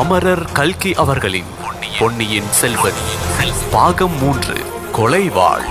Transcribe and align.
அமரர் 0.00 0.52
கல்கி 0.52 0.94
அவர்களின் 0.94 1.44
பொன்னியின் 1.98 2.50
செல்வன். 2.50 3.00
பாகம் 3.70 4.18
மூன்று 4.18 4.54
கொலைவாள். 4.92 5.64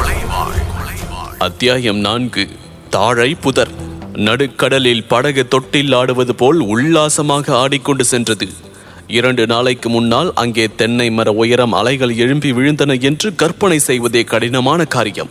அத்தியாயம் 1.38 1.98
நான்கு 1.98 2.50
தாழை 2.90 3.36
புதர். 3.36 3.72
நடுக்கடலில் 4.14 5.08
படகு 5.08 5.48
தொட்டில் 5.48 5.94
ஆடுவது 5.94 6.36
போல் 6.36 6.60
உல்லாசமாக 6.60 7.58
ஆடிக்கொண்டு 7.58 8.06
சென்றது. 8.06 8.48
இரண்டு 9.08 9.48
நாளைக்கு 9.48 9.90
முன்னால் 9.90 10.32
அங்கே 10.36 10.70
தென்னை 10.76 11.12
மர 11.12 11.32
உயரம் 11.32 11.74
அலைகள் 11.74 12.16
எழும்பி 12.16 12.52
விழுந்தன 12.52 13.02
என்று 13.02 13.36
கற்பனை 13.36 13.80
செய்வதே 13.80 14.24
கடினமான 14.24 14.86
காரியம். 14.86 15.30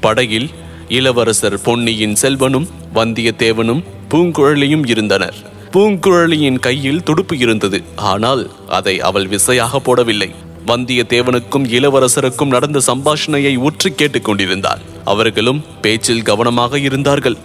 படகில் 0.00 0.50
இளவரசர் 0.88 1.60
பொன்னியின் 1.60 2.16
செல்வனும் 2.22 2.68
வந்தியத்தேவனும் 2.94 3.84
பூங்குழலியும் 4.10 4.88
இருந்தனர். 4.88 5.52
பூங்குழலியின் 5.74 6.58
கையில் 6.58 7.02
துடுப்பு 7.02 7.38
இருந்தது. 7.38 7.82
ஆனால் 7.96 8.50
அதை 8.68 9.00
அவள் 9.00 9.26
விசையாக 9.26 9.78
போடவில்லை. 9.78 10.30
வந்தியத்தேவனுக்கும் 10.66 11.66
இளவரசருக்கும் 11.68 12.46
நடந்த 12.46 12.80
சம்பாஷணையை 12.86 13.56
உற்று 13.56 13.90
கேட்டுக்கொண்டிருந்தாள் 13.90 14.82
அவர்களும் 15.04 15.64
பேச்சில் 15.80 16.22
கவனமாக 16.22 16.78
இருந்தார்கள். 16.78 17.36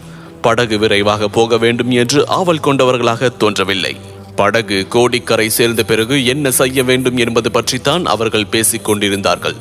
படகு 0.42 0.80
விரைவாக 0.80 1.28
போக 1.28 1.58
வேண்டும் 1.58 1.92
என்று 1.92 2.28
ஆவல் 2.28 2.60
கொண்டவர்களாக 2.60 3.30
தோன்றவில்லை. 3.30 3.96
படகு 4.36 4.88
கோடிக்கரை 4.90 5.50
சேர்ந்த 5.50 5.84
பிறகு 5.84 6.26
என்ன 6.26 6.52
செய்ய 6.52 6.84
வேண்டும் 6.84 7.18
என்பது 7.18 7.52
பற்றித்தான் 7.52 8.06
அவர்கள் 8.06 8.46
பேசிக் 8.46 8.86
கொண்டிருந்தார்கள். 8.86 9.56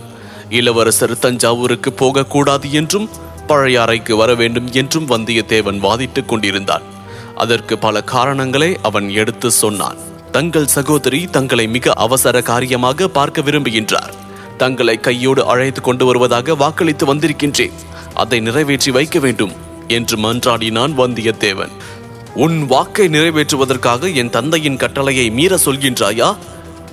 இளவரசர் 0.50 1.19
தஞ்சாவூருக்கு 1.19 1.92
போகக்கூடாது 1.92 2.72
என்றும் 2.72 3.08
பழையாறைக்கு 3.48 4.16
வர 4.16 4.34
வேண்டும் 4.34 4.72
என்றும் 4.72 5.08
வந்தியத்தேவன் 5.08 5.80
வாதிட்டுக் 5.80 6.24
கொண்டிருந்தான். 6.24 6.82
அதற்கு 7.38 7.78
பல 7.78 8.02
காரணங்களை 8.02 8.77
அவன் 8.83 9.09
எடுத்து 9.09 9.51
சொன்னான். 9.51 9.97
தங்கள் 10.33 10.66
சகோதரி 10.66 11.24
தங்களை 11.24 11.69
மிக 11.69 11.92
அவசர 11.92 12.42
காரியமாக 12.42 13.09
பார்க்க 13.09 13.41
விரும்புகின்றார். 13.41 14.14
தங்களை 14.56 15.01
கையோடு 15.01 15.47
அழைத்து 15.47 15.80
கொண்டு 15.80 16.06
வருவதாக 16.06 16.55
வாக்களித்து 16.55 17.14
வந்திருக்கின்றேன். 17.14 17.77
அதை 18.14 18.41
நிறைவேற்றி 18.41 18.91
வைக்க 18.91 19.19
வேண்டும் 19.19 19.53
என்று 19.89 20.17
மன்றாடினான் 20.17 20.95
வந்தியத்தேவன். 20.98 21.75
உன் 22.34 22.67
வாக்கை 22.67 23.08
நிறைவேற்றுவதற்காக 23.08 24.14
என் 24.14 24.30
தந்தையின் 24.30 24.77
கட்டளையை 24.77 25.30
மீற 25.30 25.58
சொல்கின்றாயா? 25.64 26.36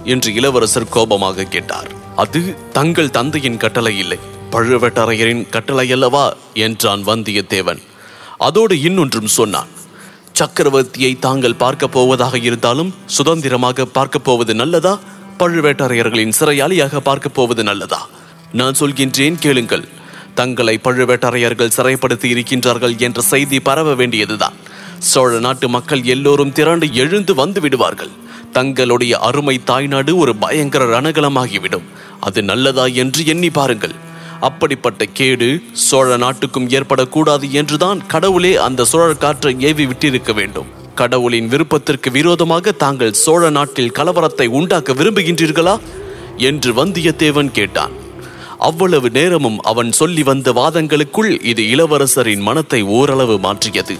என்று 0.04 0.34
இளவரசர் 0.34 0.90
கோபமாக 0.90 1.44
கேட்டார். 1.44 1.90
அது 2.16 2.56
தங்கள் 2.74 3.09
தந்தையின் 3.09 3.58
கட்டளை 3.58 3.98
இல்லை. 3.98 4.20
பழுவேட்டரையரின் 4.52 5.50
கட்டளை 5.50 5.92
அல்லவா 5.92 6.34
என்றான் 6.54 7.04
வந்தியத்தேவன். 7.06 7.82
அதோடு 8.38 8.82
இன்னொன்றும் 8.82 9.34
சொன்னான். 9.40 9.72
சக்கரவர்த்தியை 10.39 11.19
தாங்கள் 11.19 11.55
பார்க்க 11.55 11.88
போவதாக 11.88 12.38
இருந்தாலும் 12.38 12.94
சுதந்திரமாக 13.05 13.86
பார்க்க 13.86 14.19
போவது 14.19 14.55
நல்லதா? 14.55 15.00
பழுவேட்டரையர்களின் 15.39 16.31
சிறையாளியாக 16.39 16.97
பார்க்க 16.97 17.30
போவது 17.30 17.64
நல்லதா? 17.64 18.08
நான் 18.52 18.73
சொல்கின்றேன் 18.80 19.36
கேளுங்கள். 19.36 19.88
தங்களை 20.33 20.80
பழுவேட்டரையர்கள் 20.83 21.72
சிறைப்படுத்தி 21.78 22.30
இருக்கின்றார்கள் 22.36 22.97
என்ற 22.97 23.22
செய்தி 23.22 23.59
பரவ 23.59 23.94
வேண்டியதுதான். 23.94 24.53
சோழ 25.00 25.39
நாட்டு 25.39 25.69
மக்கள் 25.69 26.03
எல்லோரும் 26.03 26.52
திரண்டு 26.52 26.94
எழுந்து 26.94 27.36
வந்து 27.36 27.61
விடுவார்கள். 27.61 28.09
தங்களுடைய 28.52 29.17
அருமை 29.17 29.63
தாய்நாடு 29.63 30.17
ஒரு 30.17 30.36
பயங்கர 30.36 31.02
ரணகலமாகிவிடும் 31.02 31.88
அது 32.19 32.44
நல்லதா 32.44 32.86
என்று 32.86 33.25
எண்ணி 33.25 33.50
பாருங்கள். 33.50 33.95
அப்படிப்பட்ட 34.39 35.05
கேடு 35.05 35.64
சோழ 35.72 36.17
நாட்டுக்கும் 36.17 36.69
ஏற்படக்கூடாது 36.69 37.50
என்றுதான் 37.50 38.08
கடவுளே 38.08 38.55
அந்த 38.55 38.86
சோழர் 38.86 39.17
காற்றை 39.17 39.55
ஏவி 39.59 39.86
விட்டிருக்க 39.86 40.33
வேண்டும். 40.33 40.66
கடவுளின் 40.95 41.47
விருப்பத்திற்கு 41.47 42.11
விரோதமாக 42.11 42.72
தாங்கள் 42.72 43.13
சோழ 43.13 43.50
நாட்டில் 43.50 43.91
கலவரத்தை 43.91 44.45
உண்டாக்க 44.47 44.94
விரும்புகின்றீர்களா? 44.94 45.80
என்று 46.38 46.86
வந்தியத்தேவன் 46.86 47.52
கேட்டான். 47.52 47.91
அவ்வளவு 48.58 49.09
நேரமும் 49.09 49.59
அவன் 49.59 49.91
சொல்லி 49.91 50.23
வந்த 50.23 50.52
வாதங்களுக்குள் 50.52 51.45
இது 51.45 51.63
இளவரசரின் 51.63 52.40
மனத்தை 52.40 52.81
ஓரளவு 52.81 53.40
மாற்றியது. 53.40 53.97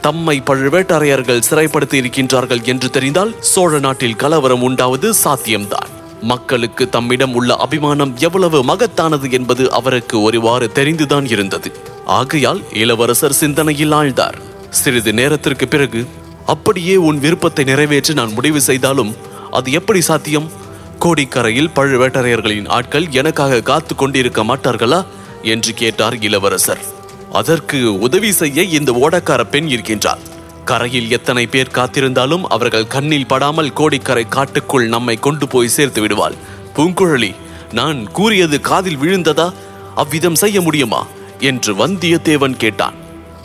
தம்மை 0.00 0.42
பழுவேட்டரையர்கள் 0.46 1.42
சிறைப்படுத்தி 1.50 1.94
இருக்கின்றார்கள் 1.94 2.62
என்று 2.62 2.90
தெரிந்தால் 2.90 3.34
சோழ 3.40 3.78
நாட்டில் 3.78 4.16
கலவரம் 4.16 4.62
உண்டாவது 4.62 5.14
சாத்தியம்தான். 5.24 5.98
மக்களுக்கு 6.20 6.88
தம்மிடம் 6.88 7.34
உள்ள 7.34 7.56
அபிமானம் 7.56 8.16
எவ்வளவு 8.16 8.64
மகத்தானது 8.64 9.32
என்பது 9.32 9.72
அவருக்கு 9.72 10.22
ஒருவாறு 10.22 10.70
தெரிந்துதான் 10.74 11.30
இருந்தது. 11.30 11.72
ஆகையால் 12.04 12.60
இளவரசர் 12.72 13.32
சிந்தனையில் 13.32 13.92
ஆழ்ந்தார். 13.92 14.34
சிறிது 14.70 15.12
நேரத்திற்கு 15.12 15.68
பிறகு 15.68 16.06
அப்படியே 16.46 16.96
உன் 16.96 17.18
விருப்பத்தை 17.18 17.64
நிறைவேற்ற 17.64 18.12
நான் 18.12 18.32
முடிவு 18.32 18.60
செய்தாலும் 18.60 19.14
அது 19.50 19.72
எப்படி 19.72 20.00
சாத்தியம்? 20.00 20.50
கோடிக்கரையில் 20.98 21.70
பழுவேட்டரையர்களின் 21.76 22.68
ஆட்கள் 22.68 23.06
எனக்காக 23.10 23.60
காத்து 23.60 23.94
கொண்டிருக்க 23.94 24.44
மாட்டார்களா? 24.44 25.06
என்று 25.42 25.74
கேட்டார் 25.74 26.18
இளவரசர். 26.18 26.98
அதற்கு 27.32 27.98
உதவி 27.98 28.32
செய்ய 28.32 28.62
இந்த 28.62 28.92
ஓடக்கார 28.92 29.44
பெண் 29.44 29.66
இருக்கின்றார் 29.66 30.18
கரையில் 30.70 31.10
எத்தனை 31.10 31.46
பேர் 31.46 31.70
காத்திருந்தாலும் 31.72 32.42
அவர்கள் 32.42 32.86
கண்ணில் 32.86 33.26
படாமல் 33.26 33.72
கோடிக்கரை 33.72 34.28
காட்டுக்குள் 34.28 34.88
நம்மை 34.88 35.16
கொண்டு 35.16 35.48
போய் 35.48 35.68
சேர்த்து 35.68 36.00
விடுவாள். 36.00 36.34
பூங்குழலி 36.74 37.34
நான் 37.72 38.10
கூறியது 38.10 38.60
காதில் 38.60 38.96
விழுந்ததா? 38.96 39.52
அவ்விதம் 39.94 40.34
செய்ய 40.34 40.60
முடியுமா? 40.60 41.06
என்று 41.38 41.74
வந்தியத்தேவன் 41.74 42.56
கேட்டான். 42.56 42.94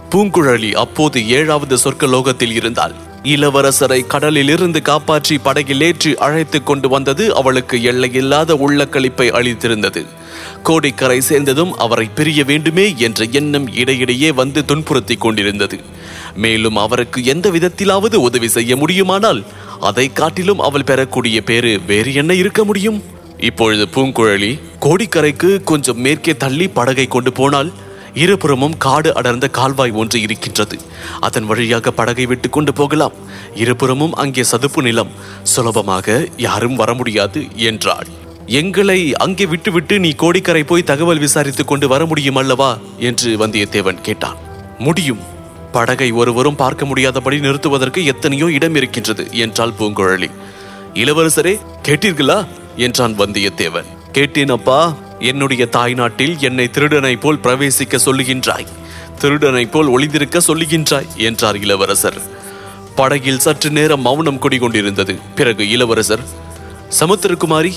பூங்குழலி 0.09 0.73
அப்போது 0.73 1.29
ஏழாவது 1.29 1.75
சொர்க்கலோகத்தில் 1.75 2.51
இருந்தாள். 2.51 2.93
இளவரசரை 3.33 4.07
கடலிலிருந்து 4.07 4.81
காப்பாற்றி 4.81 5.37
படகில் 5.37 5.81
ஏற்றி 5.81 6.11
அழைத்து 6.15 6.63
கொண்டு 6.63 6.87
வந்தது 6.89 7.35
அவளுக்கு 7.35 7.83
எல்லையில்லாத 7.83 8.53
உள்ளக்களிப்பை 8.55 9.27
அளித்திருந்தது. 9.31 10.01
கோடிக்கரை 10.63 11.21
சேர்ந்ததும் 11.21 11.71
அவரை 11.77 12.05
பிரிய 12.15 12.43
வேண்டுமே 12.43 12.85
என்ற 12.97 13.25
எண்ணம் 13.31 13.67
இடையிடையே 13.75 14.31
வந்து 14.31 14.61
துன்புறுத்திக் 14.67 15.17
கொண்டிருந்தது. 15.17 15.79
மேலும் 16.35 16.75
அவருக்கு 16.75 17.25
எந்த 17.25 17.49
விதத்திலாவது 17.49 18.15
உதவி 18.27 18.47
செய்ய 18.47 18.75
முடியுமானால் 18.75 19.41
அதை 19.79 20.13
காட்டிலும் 20.13 20.59
அவள் 20.59 20.83
பெறக்கூடிய 20.83 21.41
பேரு 21.41 21.79
வேறு 21.87 22.13
என்ன 22.13 22.33
இருக்க 22.33 22.63
முடியும்? 22.63 23.03
இப்பொழுது 23.39 23.85
பூங்குழலி 23.95 24.51
கோடிக்கரைக்கு 24.81 25.63
கொஞ்சம் 25.63 25.97
மேற்கே 25.97 26.35
தள்ளி 26.37 26.67
படகை 26.67 27.07
கொண்டு 27.07 27.31
போனால் 27.31 27.71
இருபுறமும் 28.15 28.77
காடு 28.77 29.15
அடர்ந்த 29.15 29.47
கால்வாய் 29.47 29.91
ஒன்று 29.91 30.21
இருக்கின்றது. 30.21 30.77
அதன் 31.19 31.45
வழியாக 31.45 31.91
படகை 31.91 32.25
விட்டு 32.25 32.49
கொண்டு 32.49 32.73
போகலாம். 32.73 33.11
இருபுறமும் 33.55 34.13
அங்கே 34.13 34.43
சதுப்பு 34.43 34.81
நிலம். 34.81 35.11
சுலபமாக 35.43 36.27
யாரும் 36.37 36.75
வர 36.75 36.93
முடியாது 36.93 37.45
என்றாள். 37.55 38.07
எங்களை 38.45 39.13
அங்கே 39.13 39.45
விட்டுவிட்டு 39.45 39.99
நீ 39.99 40.11
கோடிக்கரை 40.11 40.63
போய் 40.63 40.83
தகவல் 40.83 41.19
விசாரித்துக் 41.19 41.67
கொண்டு 41.67 41.87
வர 41.87 42.05
முடியும் 42.05 42.35
அல்லவா? 42.35 42.77
என்று 42.99 43.47
வந்தியத்தேவன் 43.47 44.01
கேட்டான். 44.01 44.37
முடியும். 44.79 45.19
படகை 45.71 46.11
ஒருவரும் 46.11 46.55
பார்க்க 46.55 46.85
முடியாதபடி 46.85 47.39
நிறுத்துவதற்கு 47.39 48.05
எத்தனையோ 48.05 48.51
இடம் 48.51 48.75
இருக்கின்றது 48.75 49.27
என்றாள் 49.31 49.73
பூங்குழலி. 49.79 50.31
இளவரசரே 50.93 51.59
கேட்டீர்களா? 51.83 52.47
என்றான் 52.75 53.19
வந்தியத்தேவன். 53.19 53.85
கேட்டேன் 54.11 54.49
அப்பா. 54.49 54.93
என்னுடைய 55.19 55.65
தாய்நாட்டில் 55.65 56.37
என்னை 56.37 56.69
திருடனை 56.69 57.15
போல் 57.15 57.39
பிரவேசிக்க 57.43 57.99
சொல்லுகின்றாய். 58.05 58.67
திருடனை 59.19 59.65
போல் 59.65 59.87
ஒளிந்திருக்க 59.87 60.41
சொல்லுகின்றாய் 60.47 61.07
என்றார் 61.15 61.59
இளவரசர். 61.59 62.21
படகில் 62.95 63.39
சற்று 63.39 63.69
நேரம் 63.69 64.01
மௌனம் 64.01 64.41
குடிகொண்டிருந்தது. 64.41 65.19
பிறகு 65.35 65.69
இளவரசர் 65.69 66.19
சமுத்திரகுமாரி 66.99 67.73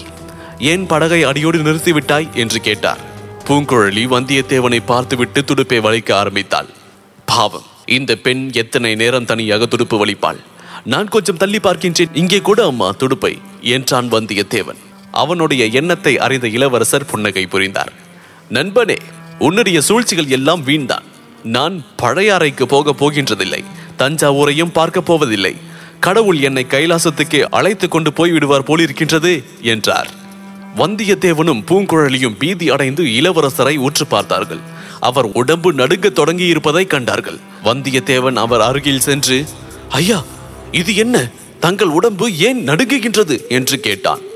ஏன் 0.59 0.87
படகை 0.87 1.22
அடியோடு 1.22 1.59
நிறுத்திவிட்டாய்? 1.59 2.34
என்று 2.34 2.60
கேட்டார். 2.60 2.98
பூங்குழலி 3.44 4.06
வந்தியத்தேவனை 4.06 4.81
பார்த்துவிட்டு 4.87 5.44
துடுப்பை 5.44 5.78
வலிக்க 5.78 6.12
ஆரம்பித்தாள். 6.12 6.66
பாவம் 7.25 7.62
இந்த 7.87 8.15
பெண் 8.15 8.50
எத்தனை 8.53 8.94
நேரம் 8.94 9.25
தனியாக 9.25 9.66
துடுப்பு 9.66 10.06
வலிப்பாள்? 10.06 10.37
நான் 10.84 11.09
கொஞ்சம் 11.09 11.37
தள்ளி 11.37 11.59
பார்க்கின்றேன். 11.59 12.10
இங்கே 12.12 12.41
கூட 12.41 12.66
அம்மா 12.66 12.91
துடுப்பை 12.91 13.38
என்றான் 13.60 14.12
வந்தியத்தேவன். 14.12 14.86
அவனுடைய 15.18 15.66
எண்ணத்தை 15.66 16.18
அறிந்த 16.18 16.47
இளவரசர் 16.48 17.10
புன்னகை 17.10 17.47
புரிந்தார். 17.47 17.92
நண்பனே 18.50 18.98
உன்னுடைய 19.38 19.80
சூழ்ச்சிகள் 19.80 20.26
எல்லாம் 20.26 20.62
வீண்தான். 20.66 21.06
நான் 21.42 21.76
பழையாறைக்கு 22.03 22.65
போக 22.65 22.94
போகின்றதில்லை. 23.00 23.60
தஞ்சாவூரையும் 23.98 24.72
பார்க்க 24.72 25.00
போவதில்லை. 25.00 25.54
கடவுள் 26.00 26.41
என்னை 26.41 26.66
கைலாசத்துக்கே 26.70 27.41
அழைத்து 27.50 27.88
கொண்டு 27.88 28.10
போய்விடுவார் 28.10 28.68
போலிருக்கின்றது 28.68 29.32
என்றார். 29.62 30.10
வந்தியத்தேவனும் 30.76 31.62
பூங்குழலியும் 31.68 32.38
பீதி 32.38 32.71
அடைந்து 32.71 33.03
இளவரசரை 33.04 33.76
உற்று 33.76 34.06
பார்த்தார்கள். 34.06 34.62
அவர் 35.00 35.24
உடம்பு 35.24 35.72
நடுங்க 35.72 36.09
தொடங்கி 36.09 36.47
இருப்பதை 36.47 36.86
கண்டார்கள். 36.86 37.38
வந்தியத்தேவன் 37.64 38.36
அவர் 38.36 38.60
அருகில் 38.60 39.00
சென்று 39.00 39.38
ஐயா 39.88 40.21
இது 40.72 40.92
என்ன? 40.97 41.16
தங்கள் 41.60 41.94
உடம்பு 41.98 42.26
ஏன் 42.36 42.60
நடுங்குகின்றது? 42.68 43.36
என்று 43.48 43.76
கேட்டான். 43.80 44.26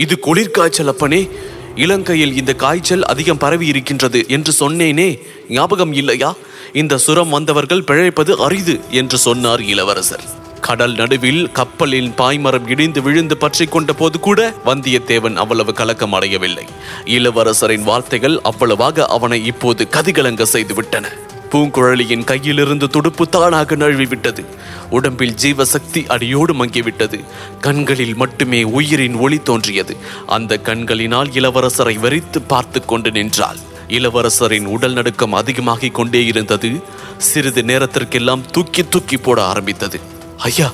இது 0.00 0.18
குளிர்காய்ச்சல் 0.18 0.90
அப்பனே. 0.92 1.28
இலங்கையில் 1.76 2.36
இந்த 2.36 2.52
காய்ச்சல் 2.54 3.04
அதிகம் 3.04 3.38
பரவி 3.38 3.66
இருக்கின்றது 3.66 4.20
என்று 4.28 4.52
சொன்னேனே. 4.60 5.08
ஞாபகம் 5.48 5.92
இல்லையா? 5.92 6.30
இந்த 6.72 6.98
சுரம் 6.98 7.28
வந்தவர்கள் 7.28 7.82
பிழைப்பது 7.82 8.32
அரிது 8.38 8.80
என்று 8.90 9.18
சொன்னார் 9.18 9.62
இளவரசர். 9.62 10.24
கடல் 10.60 10.94
நடுவில் 10.94 11.52
கப்பலின் 11.52 12.10
பாய்மரம் 12.16 12.68
இடிந்து 12.68 13.02
விழுந்து 13.02 13.36
பற்றி 13.36 13.66
கொண்ட 13.66 13.92
போது 13.92 14.20
கூட 14.20 14.40
வந்தியத்தேவன் 14.66 15.36
அவ்வளவு 15.36 15.72
கலக்கம் 15.72 16.12
அடையவில்லை. 16.12 16.64
இளவரசரின் 17.04 17.82
வார்த்தைகள் 17.82 18.40
அவ்வளவாக 18.42 19.06
அவனை 19.06 19.44
இப்போது 19.44 19.86
கதிகலங்க 19.90 20.46
செய்துவிட்டன 20.52 21.06
பூங்குழலியின் 21.50 22.24
கையிலிருந்து 22.24 22.88
துடுப்பு 22.88 23.28
தானாக 23.28 23.74
நழுவி 23.74 24.06
விட்டது 24.06 24.44
உடம்பில் 24.90 25.34
ஜீவசக்தி 25.42 26.06
அடியோடு 26.06 26.54
மங்கிவிட்டது. 26.54 27.24
கண்களில் 27.60 28.14
மட்டுமே 28.14 28.62
உயிரின் 28.62 29.14
ஒளி 29.14 29.38
தோன்றியது. 29.38 29.96
அந்த 30.26 30.58
கண்களினால் 30.58 31.28
இளவரசரை 31.28 31.98
வெறித்து 31.98 32.40
பார்த்து 32.46 32.84
கொண்டு 32.84 33.10
நின்றாள். 33.10 33.56
இளவரசரின் 33.88 34.64
உடல் 34.64 34.92
நடுக்கம் 34.92 35.32
அதிகமாகிக் 35.32 35.94
கொண்டே 35.94 36.24
இருந்தது. 36.24 36.82
சிறிது 37.16 37.62
நேரத்திற்கெல்லாம் 37.62 38.50
தூக்கி 38.50 38.88
தூக்கி 38.88 39.16
போட 39.16 39.44
ஆரம்பித்தது. 39.44 40.00
ஐயா 40.36 40.72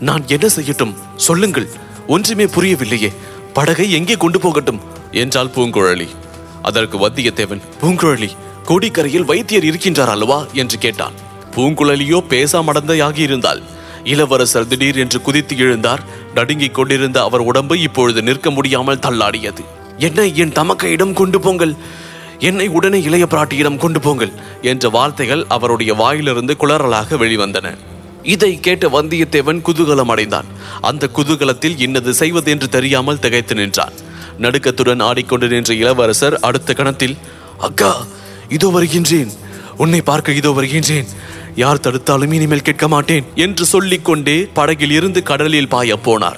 நான் 0.00 0.22
என்ன 0.26 0.46
செய்யட்டும்? 0.46 0.94
சொல்லுங்கள். 1.16 1.68
ஒன்றுமே 2.06 2.44
புரியவில்லையே. 2.44 3.14
படகை 3.52 3.92
எங்கே 3.92 4.16
கொண்டு 4.16 4.40
போகட்டும்? 4.40 4.80
என்றாள் 5.12 5.54
பூங்குழலி. 5.54 6.08
அதற்கு 6.62 7.08
வந்தியத்தேவன் 7.08 7.60
பூங்குழலி 7.82 8.30
கொடிக்கரையில் 8.68 9.24
வைத்தியர் 9.24 9.64
இருக்கின்றார் 9.64 10.12
அல்லவா 10.14 10.46
என்று 10.52 10.78
கேட்டான். 10.78 11.12
பூங்குழலியோ 11.56 12.18
பேசாமடந்தையாகியிருந்தால் 12.28 13.62
இளவரசர் 14.04 14.68
திடீர் 14.68 14.98
என்று 14.98 15.20
குதித்து 15.20 15.54
எழுந்தார். 15.56 16.02
நடுங்கிக் 16.34 16.74
கொண்டிருந்த 16.74 17.22
அவர் 17.22 17.40
உடம்பு 17.40 17.80
இப்பொழுது 17.80 18.22
நிற்க 18.22 18.50
முடியாமல் 18.50 18.98
தள்ளாடியது. 18.98 19.62
என்னை 19.98 20.36
என் 20.36 20.52
தமக்கையிடம் 20.52 21.12
கொண்டு 21.12 21.40
போங்கள். 21.40 21.74
என்னை 22.38 22.66
உடனே 22.68 23.02
இளைய 23.02 23.26
பிராட்டியிடம் 23.30 23.76
கொண்டு 23.76 24.00
போங்கள் 24.00 24.32
என்ற 24.62 24.88
வார்த்தைகள் 24.88 25.44
அவருடைய 25.48 25.94
வாயிலிருந்து 25.94 26.56
குளறலாக 26.58 27.16
வெளிவந்தன. 27.16 27.76
இதை 28.22 28.60
கேட்ட 28.60 28.86
வந்தியத்தேவன் 28.88 29.62
குதூகலம் 29.62 30.10
அடைந்தான் 30.10 30.46
அந்த 30.80 31.08
குதூகலத்தில் 31.16 31.78
இன்னது 31.78 32.14
செய்வது 32.14 32.50
என்று 32.50 32.68
தெரியாமல் 32.68 33.18
திகைத்து 33.18 33.54
நின்றான். 33.54 33.96
நடுக்கத்துடன் 34.38 35.00
ஆடிக்கொண்டு 35.00 35.48
நின்ற 35.48 35.74
இளவரசர் 35.74 36.40
அடுத்த 36.40 36.72
கணத்தில் 36.72 37.16
அக்கா 37.58 37.92
இதோ 38.48 38.68
வருகின்றேன். 38.68 39.32
உன்னை 39.76 40.00
பார்க்க 40.00 40.32
இதோ 40.32 40.50
வருகின்றேன். 40.50 41.06
யார் 41.54 41.80
தடுத்தாலும் 41.80 42.32
இனிமேல் 42.32 42.62
கேட்க 42.62 42.88
மாட்டேன் 42.88 43.24
என்று 43.34 43.64
சொல்லிக்கொண்டே 43.64 44.48
படகில் 44.54 44.90
இருந்து 44.90 45.22
கடலில் 45.22 45.68
பாயப் 45.68 46.10
போனார். 46.10 46.36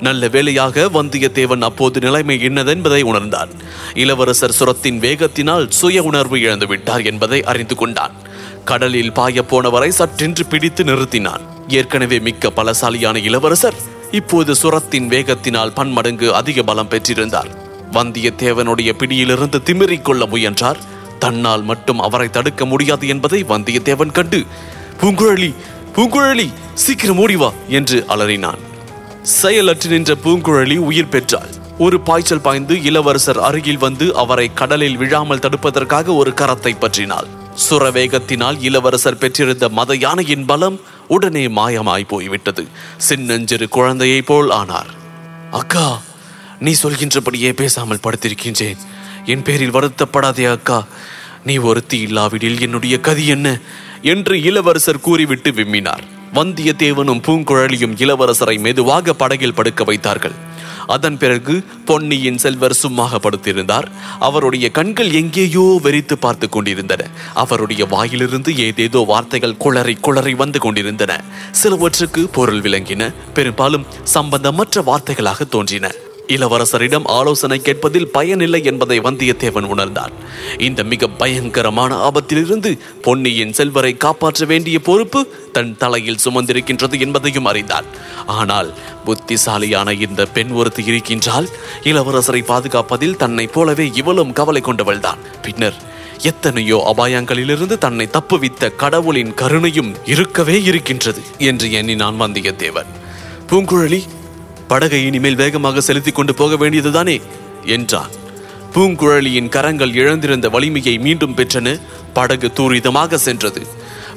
நல்ல 0.00 0.28
வேளையாக 0.28 0.88
வந்தியத்தேவன் 0.92 1.60
அப்போது 1.60 2.00
நிலைமை 2.00 2.48
என்னதென்பதை 2.48 3.02
உணர்ந்தான். 3.02 3.48
இளவரசர் 3.94 4.54
சுரத்தின் 4.58 4.98
வேகத்தினால் 4.98 5.68
சுய 5.68 6.02
உணர்வு 6.02 6.40
இழந்து 6.40 6.66
விட்டார் 6.66 7.02
என்பதை 7.02 7.44
அறிந்து 7.44 7.74
கொண்டான். 7.74 8.12
கடலில் 8.64 9.12
பாய 9.12 9.44
போனவரை 9.50 9.88
சற்றென்று 9.88 10.40
பிடித்து 10.48 10.84
நிறுத்தினான். 10.84 11.40
ஏற்கனவே 11.68 12.18
மிக்க 12.18 12.52
பலசாலியான 12.56 13.16
இளவரசர் 13.16 13.74
இப்போது 14.10 14.54
சுரத்தின் 14.62 15.08
வேகத்தினால் 15.08 15.74
பன்மடங்கு 15.74 16.34
அதிக 16.34 16.62
பலம் 16.62 16.88
பெற்றிருந்தார். 16.88 17.50
வந்தியத்தேவனுடைய 17.92 18.92
பிடியிலிருந்து 18.92 19.62
திமிரிக் 19.64 20.02
கொள்ள 20.02 20.26
முயன்றார். 20.26 20.78
தன்னால் 21.18 21.62
மட்டும் 21.62 22.00
அவரை 22.00 22.28
தடுக்க 22.30 22.64
முடியாது 22.64 23.08
என்பதை 23.08 23.40
வந்தியத்தேவன் 23.44 24.16
கண்டு 24.18 24.40
பூங்குழலி 25.00 25.50
பூங்குழலி 25.96 26.48
சீக்கிரம் 26.74 27.18
ஓடி 27.18 27.36
வா 27.36 27.50
என்று 27.68 28.04
அலறினான். 28.08 28.60
செயலற்று 29.22 29.88
நின்ற 29.90 30.14
பூங்குழலி 30.24 30.76
உயிர் 30.88 31.12
பெற்றாள். 31.14 31.52
ஒரு 31.78 31.96
பாய்ச்சல் 32.00 32.44
பாய்ந்து 32.46 32.82
இளவரசர் 32.82 33.40
அருகில் 33.40 33.78
வந்து 33.78 34.06
அவரை 34.16 34.46
கடலில் 34.54 34.96
விழாமல் 34.96 35.38
தடுப்பதற்காக 35.38 36.14
ஒரு 36.14 36.30
கரத்தை 36.30 36.72
பற்றினாள். 36.74 37.28
சுரவேகத்தினால் 37.68 38.58
இளவரசர் 38.60 39.18
பெற்றிருந்த 39.18 39.68
மத 39.68 39.94
யானையின் 39.94 40.44
பலம் 40.44 40.80
உடனே 41.08 41.44
மாயமாய் 41.48 42.08
போய்விட்டது. 42.08 42.64
சின்னஞ்சிறு 42.96 43.68
குழந்தையைப் 43.68 44.26
போல் 44.26 44.50
ஆனார். 44.50 44.90
அக்கா 45.50 45.86
நீ 46.60 46.74
சொல்கின்றபடியே 46.82 47.52
பேசாமல் 47.52 48.04
படுத்திருக்கின்றேன். 48.06 48.80
என் 49.28 49.42
பேரில் 49.42 49.74
வருத்தப்படாதே 49.74 50.50
அக்கா. 50.50 50.86
நீ 51.44 51.56
ஒருத்தி 51.56 52.00
இல்லாவிடில் 52.00 52.60
என்னுடைய 52.60 53.00
கதி 53.00 53.26
என்ன? 53.26 53.58
என்று 54.02 54.42
இளவரசர் 54.42 55.00
கூறிவிட்டு 55.00 55.50
விம்மினார். 55.50 56.02
வந்தியத்தேவனும் 56.34 57.22
பூங்குழலியும் 57.22 57.94
இளவரசரை 57.96 58.60
மெதுவாக 58.60 59.12
படகில் 59.12 59.54
படுக்க 59.54 59.84
வைத்தார்கள். 59.84 60.32
அதன் 60.86 61.18
பிறகு 61.18 61.64
பொன்னியின் 61.84 62.38
செல்வர் 62.38 62.72
சும்மாக 62.72 63.18
படுத்திருந்தார். 63.18 63.84
அவருடைய 64.18 64.70
கண்கள் 64.70 65.10
எங்கேயோ 65.10 65.80
வெறித்து 65.82 66.12
பார்த்து 66.12 66.48
கொண்டிருந்தன. 66.48 67.08
அவருடைய 67.34 67.86
வாயிலிருந்து 67.86 68.58
ஏதேதோ 68.58 68.98
வார்த்தைகள் 68.98 69.56
குளறி 69.56 69.96
குளறி 70.00 70.34
வந்து 70.34 70.58
கொண்டிருந்தன. 70.58 71.24
சிலவற்றுக்கு 71.62 72.24
பொருள் 72.32 72.60
விளங்கின. 72.60 73.14
பெரும்பாலும் 73.34 73.86
சம்பந்தமற்ற 74.14 74.82
வார்த்தைகளாக 74.82 75.48
தோன்றின. 75.48 75.92
இளவரசரிடம் 76.28 77.04
ஆலோசனை 77.04 77.58
கேட்பதில் 77.58 78.08
பயனில்லை 78.08 78.64
என்பதை 78.64 79.00
வந்தியத்தேவன் 79.00 79.66
உணர்ந்தான். 79.66 80.10
இந்த 80.58 80.84
மிக 80.84 81.06
பயங்கரமான 81.06 82.10
ஆபத்திலிருந்து 82.10 82.78
பொன்னியின் 83.02 83.52
செல்வரை 83.52 83.96
காப்பாற்ற 83.96 84.46
வேண்டிய 84.46 84.78
பொறுப்பு 84.78 85.26
தன் 85.52 85.76
தலையில் 85.76 86.18
சுமந்திருக்கின்றது 86.24 87.00
என்பதையும் 87.00 87.44
அறிந்தான். 87.44 87.84
ஆனால் 88.26 88.74
புத்திசாலியான 89.04 89.92
இந்த 89.92 90.26
பெண் 90.26 90.50
ஒருத்தி 90.50 90.84
இருக்கின்றால் 90.84 91.48
இளவரசரை 91.82 92.44
பாதுகாப்பதில் 92.44 93.16
தன்னைப் 93.16 93.52
போலவே 93.52 93.90
இவளும் 93.94 94.32
கவலை 94.32 94.62
கொண்டவள்தான். 94.64 95.18
பின்னர் 95.42 95.74
எத்தனையோ 96.22 96.94
அபாயங்களிலிருந்து 96.96 97.78
தன்னை 97.78 98.08
தப்புவித்த 98.12 98.74
கடவுளின் 98.76 99.34
கருணையும் 99.34 99.94
இருக்கவே 100.04 100.62
இருக்கின்றது 100.62 101.20
என்று 101.38 101.72
எண்ணினான் 101.72 102.20
வந்தியத்தேவன். 102.20 102.90
பூங்குழலி 103.50 104.02
படகை 104.68 105.04
இனிமேல் 105.04 105.34
வேகமாக 105.34 105.80
செலுத்திக் 105.80 106.14
கொண்டு 106.14 106.34
போக 106.34 106.56
வேண்டியதுதானே? 106.56 107.22
என்றான். 107.64 108.10
பூங்குழலியின் 108.74 109.48
கரங்கள் 109.48 109.90
இழந்திருந்த 109.90 110.50
வலிமையை 110.50 110.98
மீண்டும் 110.98 111.34
பெற்றன. 111.36 111.80
படகு 112.12 112.52
தூரிதமாக 112.54 113.14
சென்றது. 113.14 113.66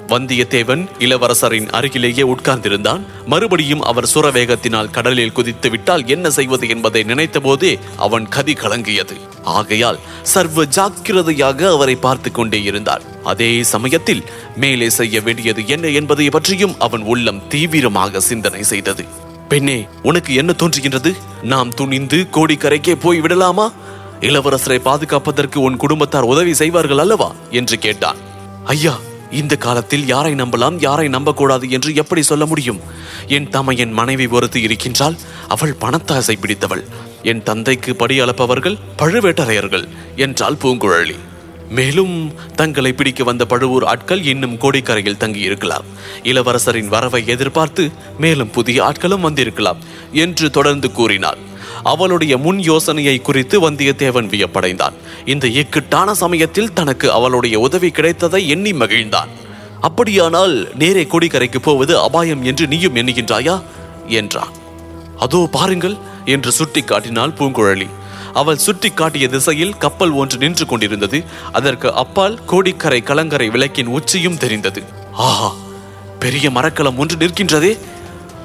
வந்தியத்தேவன் 0.08 0.88
இளவரசரின் 1.00 1.70
அருகிலேயே 1.70 2.22
உட்கார்ந்திருந்தான். 2.22 3.02
மறுபடியும் 3.26 3.82
அவர் 3.82 4.10
சுரவேகத்தினால் 4.14 4.90
கடலில் 4.90 5.32
குதித்து 5.32 5.70
விட்டால் 5.70 6.08
என்ன 6.08 6.30
செய்வது 6.30 6.70
என்பதை 6.70 7.04
நினைத்த 7.04 7.40
போதே 7.40 7.80
அவன் 7.98 8.28
கதி 8.28 8.54
கலங்கியது. 8.54 9.18
ஆகையால் 9.44 10.00
சர்வ 10.22 10.66
ஜாக்கிரதையாக 10.66 11.70
அவரை 11.70 11.96
பார்த்து 11.96 12.32
கொண்டே 12.32 12.62
இருந்தார். 12.62 13.02
அதே 13.24 13.64
சமயத்தில் 13.64 14.24
மேலே 14.56 14.90
செய்ய 14.90 15.22
வேண்டியது 15.22 15.68
என்ன 15.68 15.88
என்பதை 15.88 16.30
பற்றியும் 16.30 16.80
அவன் 16.80 17.02
உள்ளம் 17.02 17.48
தீவிரமாக 17.48 18.20
சிந்தனை 18.20 18.64
செய்தது. 18.64 19.21
பெண்ணே 19.52 19.88
உனக்கு 20.04 20.34
என்ன 20.34 20.54
தோன்றுகின்றது? 20.58 21.16
நாம் 21.42 21.74
துணிந்து 21.74 22.28
கோடிக்கரைக்கே 22.32 22.96
போய் 22.96 23.22
விடலாமா 23.22 23.72
இளவரசரை 24.20 24.78
பாதுகாப்பதற்கு 24.80 25.56
உன் 25.56 25.78
குடும்பத்தார் 25.78 26.24
உதவி 26.24 26.54
செய்வார்கள் 26.54 26.98
அல்லவா? 26.98 27.34
என்று 27.50 27.80
கேட்டான். 27.80 28.16
ஐயா 28.64 28.98
இந்த 29.32 29.56
காலத்தில் 29.56 30.06
யாரை 30.06 30.34
நம்பலாம் 30.34 30.76
யாரை 30.80 31.08
நம்பக்கூடாது 31.08 31.70
என்று 31.70 31.96
எப்படி 31.96 32.22
சொல்ல 32.22 32.46
முடியும்? 32.46 32.80
என் 33.28 33.50
தமையன் 33.50 33.92
மனைவி 33.92 34.28
ஒருத்தி 34.28 34.62
இருக்கின்றால் 34.62 35.18
அவள் 35.48 35.76
பணத்தாசை 35.82 36.40
பிடித்தவள். 36.40 36.86
என் 37.24 37.44
தந்தைக்கு 37.44 37.96
படி 37.96 38.22
அளப்பவர்கள் 38.22 38.78
பழுவேட்டரையர்கள் 38.98 39.88
என்றாள் 40.16 40.56
பூங்குழலி. 40.64 41.16
மேலும் 41.72 42.16
தங்களை 42.56 42.94
பிடிக்க 42.94 43.24
வந்த 43.24 43.46
பழுவூர் 43.46 43.84
ஆட்கள் 43.84 44.24
இன்னும் 44.24 44.60
கோடிக்கரையில் 44.60 45.18
தங்கி 45.18 45.40
இருக்கலாம் 45.40 45.86
இளவரசரின் 46.24 46.88
வரவை 46.88 47.28
எதிர்பார்த்து 47.28 47.92
மேலும் 48.18 48.50
புதிய 48.50 48.84
ஆட்களும் 48.84 49.20
வந்திருக்கலாம் 49.20 49.78
என்று 50.12 50.50
தொடர்ந்து 50.50 50.92
கூறினார் 50.92 51.50
அவளுடைய 51.84 52.38
முன் 52.38 52.60
யோசனையை 52.60 53.22
குறித்து 53.22 53.58
வந்தியத்தேவன் 53.70 54.28
வியப்படைந்தான். 54.28 54.94
இந்த 55.26 55.48
இக்கட்டான 55.48 56.14
சமயத்தில் 56.14 56.74
தனக்கு 56.74 57.12
அவளுடைய 57.12 57.60
உதவி 57.60 57.90
கிடைத்ததை 57.90 58.48
எண்ணி 58.48 58.72
மகிழ்ந்தான். 58.72 59.32
அப்படியானால் 59.82 60.72
நேரே 60.76 61.04
கோடிக்கரைக்கு 61.04 61.60
போவது 61.62 62.00
அபாயம் 62.00 62.44
என்று 62.44 62.68
நீயும் 62.68 62.96
எண்ணுகின்றாயா? 62.96 63.62
என்றான். 64.08 64.54
அதோ 65.18 65.50
பாருங்கள் 65.52 65.96
என்று 66.26 66.52
சுட்டி 66.52 66.82
காட்டினாள் 66.82 67.36
பூங்குழலி. 67.40 67.90
அவள் 68.34 68.58
சுட்டி 68.58 68.90
காட்டிய 68.90 69.28
திசையில் 69.28 69.78
கப்பல் 69.78 70.12
ஒன்று 70.12 70.38
நின்று 70.38 70.66
கொண்டிருந்தது. 70.66 71.24
அதற்கு 71.52 71.94
அப்பால் 71.94 72.46
கோடிக்கரை 72.46 73.02
கலங்கரை 73.02 73.50
விளக்கின் 73.50 73.88
உச்சியும் 73.88 74.38
தெரிந்தது. 74.38 74.84
ஆஹா 75.12 75.54
பெரிய 76.20 76.50
மரக்கலம் 76.50 76.98
ஒன்று 76.98 77.16
நிற்கின்றதே. 77.16 77.80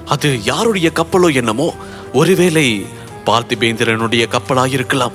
அது 0.04 0.42
யாருடைய 0.42 0.90
கப்பலோ 0.94 1.34
என்னமோ? 1.34 1.74
ஒருவேளை 2.12 2.86
பார்த்திபேந்திரனுடைய 3.26 4.26
கப்பலாயிருக்கலாம். 4.28 5.12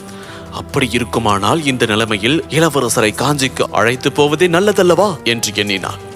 அப்படி 0.52 0.90
இருக்குமானால் 0.92 1.66
இந்த 1.66 1.86
நிலைமையில் 1.86 2.46
இளவரசரை 2.50 3.16
காஞ்சிக்கு 3.16 3.62
அழைத்து 3.72 4.12
போவதே 4.12 4.48
நல்லதல்லவா? 4.48 5.24
என்று 5.24 5.52
எண்ணினான் 5.56 6.10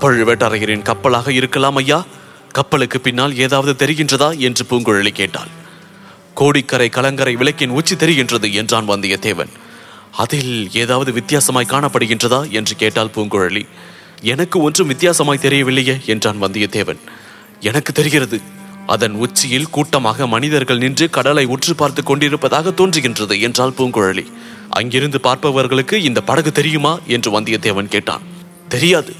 பழுவேட்டரையரின் 0.00 0.82
கப்பலாக 0.82 1.32
இருக்கலாம் 1.32 1.76
ஐயா. 1.76 2.04
கப்பலுக்கு 2.52 3.00
பின்னால் 3.00 3.38
ஏதாவது 3.38 3.86
தெரிகின்றதா? 3.86 4.38
என்று 4.38 4.64
பூங்குழலி 4.70 5.08
கேட்டாள். 5.08 5.48
கோடிக்கரை 6.40 6.88
கலங்கரை 6.88 7.34
விளக்கின் 7.36 7.74
உச்சி 7.78 7.94
தெரிகின்றது 7.94 8.48
என்றான் 8.52 8.88
வந்தியத்தேவன். 8.88 9.52
அதில் 10.22 10.52
ஏதாவது 10.82 11.10
வித்தியாசமாய் 11.12 11.72
காணப்படுகின்றதா 11.72 12.40
என்று 12.50 12.74
கேட்டாள் 12.76 13.14
பூங்குழலி. 13.16 13.64
எனக்கு 14.32 14.56
ஒன்றும் 14.60 14.90
வித்தியாசமாய் 14.92 15.44
தெரியவில்லையே 15.46 15.96
என்றான் 16.04 16.42
வந்தியத்தேவன். 16.42 17.00
எனக்கு 17.60 17.92
தெரிகிறது 17.92 18.38
அதன் 18.86 19.14
உச்சியில் 19.14 19.70
கூட்டமாக 19.70 20.26
மனிதர்கள் 20.26 20.78
நின்று 20.78 21.06
கடலை 21.10 21.44
உற்று 21.44 21.72
பார்த்து 21.74 22.02
கொண்டிருப்பதாக 22.02 22.70
தோன்றுகின்றது 22.70 23.34
என்றாள் 23.40 23.76
பூங்குழலி. 23.78 24.24
அங்கிருந்து 24.70 25.18
பார்ப்பவர்களுக்கு 25.20 25.96
இந்த 26.08 26.20
படகு 26.20 26.52
தெரியுமா 26.52 26.92
என்று 27.06 27.30
வந்தியத்தேவன் 27.36 27.92
கேட்டான். 27.94 28.24
தெரியாது 28.68 29.12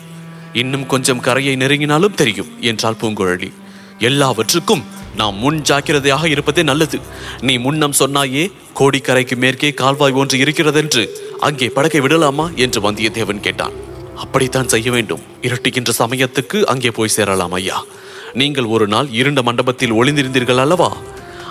இன்னும் 0.53 0.87
கொஞ்சம் 0.87 1.21
கரையை 1.21 1.57
நெருங்கினாலும் 1.57 2.19
தெரியும் 2.23 2.53
என்றாள் 2.61 3.01
பூங்குழலி. 3.01 3.51
எல்லாவற்றுக்கும் 3.99 4.85
நாம் 5.17 5.37
முன் 5.37 5.63
ஜாக்கிரதையாக 5.63 6.29
இருப்பதே 6.29 6.63
நல்லது. 6.63 6.99
நீ 7.41 7.59
முன்னம் 7.59 7.95
சொன்னாயே 7.99 8.53
கோடிக்கரைக்கு 8.75 9.37
மேற்கே 9.37 9.75
கால்வாய் 9.75 10.13
ஒன்று 10.13 10.39
இருக்கிறதென்று 10.39 11.21
அங்கே 11.41 11.69
படகை 11.69 12.01
விடலாமா? 12.01 12.51
என்று 12.55 12.81
வந்தியத்தேவன் 12.81 13.41
கேட்டான். 13.41 13.73
அப்படித்தான் 14.15 14.69
செய்ய 14.69 14.91
வேண்டும். 14.91 15.21
இருட்டுகின்ற 15.43 15.91
சமயத்துக்கு 15.99 16.65
அங்கே 16.65 16.91
போய் 16.91 17.09
சேரலாம் 17.09 17.53
ஐயா. 17.53 17.83
நீங்கள் 18.35 18.65
ஒரு 18.65 18.87
நாள் 18.87 19.09
இருண்ட 19.11 19.43
மண்டபத்தில் 19.43 19.93
ஒளிந்திருந்தீர்கள் 19.93 20.57
அல்லவா? 20.57 20.97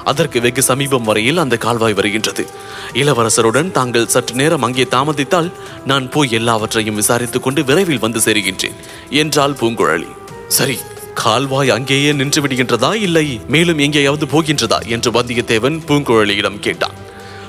அதற்கு 0.04 0.42
வெகு 0.42 0.62
சமீபம் 0.62 1.04
வரையில் 1.04 1.38
அந்த 1.38 1.58
கால்வாய் 1.58 1.94
வருகின்றது. 1.94 2.46
இளவரசருடன் 2.94 3.72
தாங்கள் 3.72 4.08
சற்று 4.08 4.36
நேரம் 4.36 4.62
அங்கே 4.62 4.84
தாமதித்தால் 4.84 5.52
நான் 5.86 6.10
போய் 6.10 6.32
எல்லாவற்றையும் 6.32 6.96
விசாரித்துக் 6.96 7.44
கொண்டு 7.44 7.64
விரைவில் 7.64 8.00
வந்து 8.00 8.20
சேருகின்றேன் 8.20 8.78
என்றாள் 9.10 9.52
பூங்குழலி. 9.52 10.08
சரி 10.48 10.78
கால்வாய் 11.24 11.70
அங்கேயே 11.70 12.14
நின்று 12.14 12.42
விடுகின்றதா 12.42 12.94
இல்லை? 12.94 13.42
மேலும் 13.48 13.78
எங்கேயாவது 13.78 14.26
போகின்றதா? 14.26 14.88
என்று 14.88 15.12
வந்தியத்தேவன் 15.12 15.80
பூங்குழலியிடம் 15.88 16.60
கேட்டான். 16.60 16.92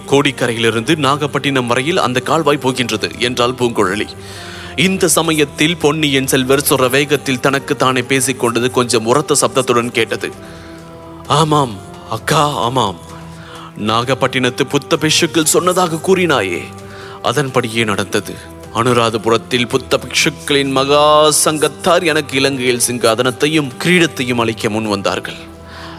கோடிக்கரையிலிருந்து 0.06 0.96
நாகப்பட்டினம் 0.96 1.66
வரையில் 1.66 1.98
அந்த 1.98 2.20
கால்வாய் 2.20 2.56
போகின்றது 2.56 3.10
என்றால் 3.18 3.54
பூங்குழலி. 3.54 4.06
இந்த 4.76 5.08
சமயத்தில் 5.08 5.76
பொன்னியின் 5.76 6.26
செல்வர் 6.26 6.64
சொற 6.68 6.90
வேகத்தில் 6.90 7.40
தனக்கு 7.40 7.76
தானே 7.76 8.00
பேசிக்கொண்டது 8.00 8.70
கொஞ்சம் 8.70 9.06
உரத்த 9.06 9.34
சப்தத்துடன் 9.40 9.90
கேட்டது. 9.90 10.32
ஆமாம் 11.26 11.78
அக்கா 12.10 12.50
ஆமாம். 12.50 12.98
நாகப்பட்டினத்து 13.78 14.62
புத்த 14.62 14.98
பிஷுக்கள் 15.00 15.44
சொன்னதாக 15.44 15.96
கூறினாயே. 15.96 16.62
அதன்படியே 17.22 17.84
நடந்தது. 17.84 18.34
அனுராதபுரத்தில் 18.78 19.68
புத்த 19.68 19.98
பிக்ஷுக்களின் 20.02 20.70
மகா 20.70 21.30
சங்கத்தார் 21.44 22.04
எனக்கு 22.04 22.36
இலங்கையில் 22.36 22.82
சிங்காதனத்தையும் 22.88 23.70
கிரீடத்தையும் 23.84 24.40
அளிக்க 24.40 24.70
முன் 24.70 24.86
வந்தார்கள். 24.86 25.38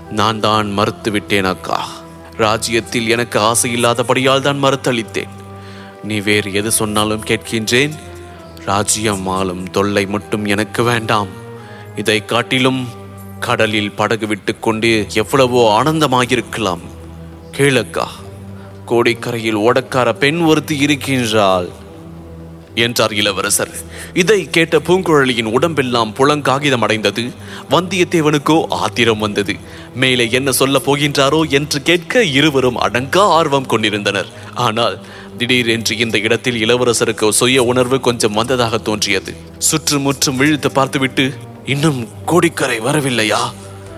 நான் 0.09 0.39
தான் 0.39 0.77
மறுத்துவிட்டேன் 0.77 1.43
அக்கா. 1.43 1.87
ராஜ்யத்தில் 2.37 3.09
எனக்கு 3.09 3.39
ஆசை 3.39 3.71
இல்லாதபடியால் 3.77 4.41
தான் 4.41 4.63
மறுத்தளித்தேன். 4.63 5.33
நீ 6.03 6.19
வேறு 6.19 6.53
எது 6.53 6.71
சொன்னாலும் 6.71 7.23
கேட்கின்றேன்? 7.23 7.95
ராஜ்யம் 8.65 9.27
ஆளும் 9.27 9.65
தொல்லை 9.71 10.05
மட்டும் 10.05 10.45
எனக்கு 10.45 10.83
வேண்டாம். 10.83 11.27
இதை 11.95 12.25
காட்டிலும் 12.25 12.87
கடலில் 13.39 13.91
படகு 13.91 14.27
விட்டுக்கொண்டு 14.27 15.05
எவ்வளவோ 15.13 15.83
ஆனந்தமாயிருக்கலாம். 15.83 16.85
கேளக்கா 17.57 18.07
கோடிக்கரையில் 18.85 19.61
ஓடக்கார 19.67 20.13
பெண் 20.13 20.41
ஒருத்தி 20.41 20.77
இருக்கின்றாள். 20.77 21.78
என்றார் 22.75 23.13
இளவரசர். 23.13 23.69
இதை 24.13 24.47
கேட்ட 24.49 24.77
பூங்குழலியின் 24.77 25.51
உடம்பெல்லாம் 25.51 26.13
புலங்காகிதம் 26.17 26.81
அடைந்தது 26.81 27.31
வந்தியத்தேவனுக்கோ 27.69 28.65
ஆத்திரம் 28.69 29.17
வந்தது. 29.17 29.55
மேலே 29.95 30.29
என்ன 30.29 30.51
சொல்ல 30.51 30.81
போகின்றாரோ 30.85 31.49
என்று 31.49 31.81
கேட்க 31.81 32.23
இருவரும் 32.23 32.79
அடங்கா 32.79 33.27
ஆர்வம் 33.27 33.65
கொண்டிருந்தனர். 33.65 34.27
ஆனால் 34.53 34.99
திடீரென்று 35.37 35.97
இந்த 35.97 36.17
இடத்தில் 36.17 36.65
இளவரசருக்கு 36.65 37.29
சுய 37.29 37.63
உணர்வு 37.63 37.99
கொஞ்சம் 37.99 38.33
வந்ததாக 38.33 38.77
தோன்றியது. 38.77 39.35
சுற்றுமுற்றும் 39.57 40.35
விழித்து 40.35 40.71
பார்த்துவிட்டு 40.71 41.33
இன்னும் 41.65 42.07
கோடிக்கரை 42.25 42.79
வரவில்லையா? 42.79 43.51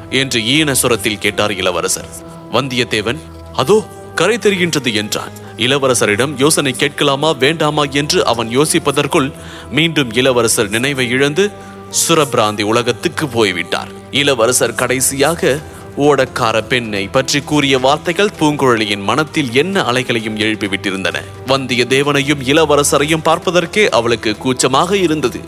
என்று 0.09 0.39
ஈன 0.39 0.71
சுரத்தில் 0.71 1.17
கேட்டார் 1.17 1.55
இளவரசர். 1.55 2.07
வந்தியத்தேவன் 2.51 3.17
அதோ 3.53 3.87
கரை 4.15 4.37
தெரிகின்றது 4.37 4.93
என்றான். 4.93 5.31
இளவரசரிடம் 5.65 6.34
யோசனை 6.38 6.72
கேட்கலாமா 6.74 7.32
வேண்டாமா 7.32 7.84
என்று 7.84 8.20
அவன் 8.25 8.50
யோசிப்பதற்குள் 8.58 9.32
மீண்டும் 9.72 10.12
இளவரசர் 10.12 10.70
நினைவை 10.70 11.10
இழந்து 11.10 11.44
சுரபிராந்தி 12.00 12.62
உலகத்துக்கு 12.62 13.27
போய்விட்டார். 13.27 13.91
இளவரசர் 14.12 14.75
கடைசியாக 14.75 15.60
ஓடக்கார 15.98 16.58
பெண்ணை 16.68 17.08
பற்றி 17.08 17.39
கூறிய 17.41 17.77
வார்த்தைகள் 17.80 18.36
பூங்குழலியின் 18.39 19.03
மனத்தில் 19.03 19.50
என்ன 19.53 19.82
அலைகளையும் 19.82 20.38
எழுப்பிவிட்டிருந்தன. 20.38 21.18
வந்தியத்தேவனையும் 21.48 22.44
இளவரசரையும் 22.51 23.24
பார்ப்பதற்கே 23.24 23.89
அவளுக்கு 23.89 24.38
கூச்சமாக 24.38 24.98
இருந்தது. 24.98 25.41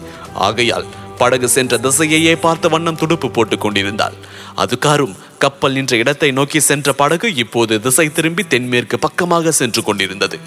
ஆகையால் 0.47 0.89
படகு 1.17 1.47
சென்ற 1.47 1.77
திசையையே 1.77 2.35
பார்த்த 2.41 2.67
வண்ணம் 2.67 2.95
துடுப்பு 2.95 3.31
போட்டுக் 3.31 3.61
கொண்டிருந்தாள். 3.61 4.13
அதுக்காரும் 4.57 5.15
கப்பல் 5.43 5.75
நின்ற 5.77 5.93
இடத்தை 6.01 6.29
நோக்கி 6.39 6.59
சென்ற 6.69 6.93
படகு 7.01 7.29
இப்போது 7.43 7.73
திசை 7.85 8.05
திரும்பி 8.17 8.43
தென்மேற்கு 8.51 8.97
பக்கமாக 9.05 9.51
சென்று 9.59 9.81
கொண்டிருந்தது. 9.83 10.37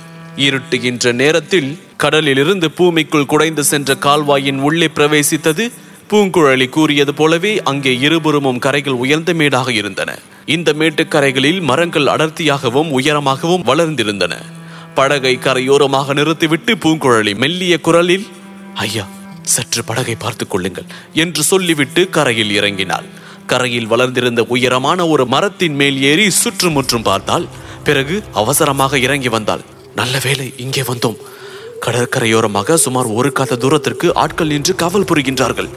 இருட்டுகின்ற 0.46 1.12
நேரத்தில் 1.22 1.68
கடலிலிருந்து 2.02 2.68
பூமிக்குள் 2.78 3.30
குடைந்து 3.32 3.62
சென்ற 3.64 3.90
கால்வாயின் 4.06 4.62
உள்ளே 4.68 4.88
பிரவேசித்தது 4.96 5.64
பூங்குழலி 6.10 6.66
கூறியது 6.68 7.12
போலவே 7.20 7.52
அங்கே 7.70 7.92
இருபுறமும் 8.06 8.60
கரைகள் 8.66 9.00
உயர்ந்த 9.04 9.30
மேடாக 9.40 9.68
இருந்தன. 9.80 10.10
இந்த 10.56 10.72
மேட்டுக்கரைகளில் 10.80 11.60
மரங்கள் 11.70 12.10
அடர்த்தியாகவும் 12.14 12.90
உயரமாகவும் 12.98 13.66
வளர்ந்திருந்தன. 13.70 14.34
படகை 14.98 15.34
கரையோரமாக 15.46 16.14
நிறுத்திவிட்டு 16.14 16.74
பூங்குழலி 16.84 17.32
மெல்லிய 17.42 17.74
குரலில் 17.80 18.26
ஐயா 18.84 19.04
சற்று 19.54 19.82
படகை 19.84 20.14
பார்த்துக் 20.22 20.52
கொள்ளுங்கள் 20.52 20.88
என்று 21.22 21.42
சொல்லிவிட்டு 21.50 22.02
கரையில் 22.16 22.54
இறங்கினாள். 22.60 23.08
கரையில் 23.46 23.86
வளர்ந்திருந்த 23.86 24.42
உயரமான 24.48 25.06
ஒரு 25.06 25.26
மரத்தின் 25.26 25.74
மேல் 25.74 26.02
ஏறி 26.02 26.30
சுற்றுமுற்றும் 26.30 27.02
பார்த்தாள் 27.02 27.46
பிறகு 27.84 28.22
அவசரமாக 28.32 28.98
இறங்கி 28.98 29.28
வந்தாள். 29.28 29.60
நல்ல 29.94 30.20
வேளை 30.24 30.52
இங்கே 30.56 30.82
வந்தோம். 30.82 31.16
கடற்கரையோரமாக 31.80 32.74
சுமார் 32.74 33.06
ஒரு 33.06 33.32
காத 33.32 33.56
தூரத்திற்கு 33.56 34.14
ஆட்கள் 34.14 34.46
நின்று 34.46 34.74
காவல் 34.74 35.04
புரிகின்றார்கள். 35.04 35.68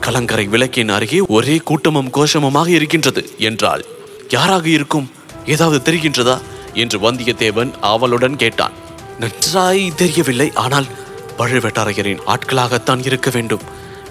கலங்கரை 0.00 0.46
விளக்கின் 0.46 0.88
அருகே 0.88 1.20
ஒரே 1.20 1.56
கூட்டமும் 1.56 2.10
கோஷமுமாக 2.10 2.68
இருக்கின்றது 2.68 3.32
என்றாள். 3.38 3.84
யாராக 4.28 4.68
இருக்கும்? 4.68 5.10
ஏதாவது 5.46 5.92
தெரிகின்றதா? 5.92 6.38
என்று 6.74 6.98
வந்தியத்தேவன் 6.98 7.72
ஆவலுடன் 7.80 8.36
கேட்டான். 8.36 8.72
நன்றாய் 9.20 9.92
தெரியவில்லை 9.96 10.52
ஆனால் 10.54 10.86
பழுவேட்டரையரின் 11.38 12.24
ஆட்களாகத்தான் 12.26 13.04
இருக்க 13.04 13.30
வேண்டும். 13.30 13.60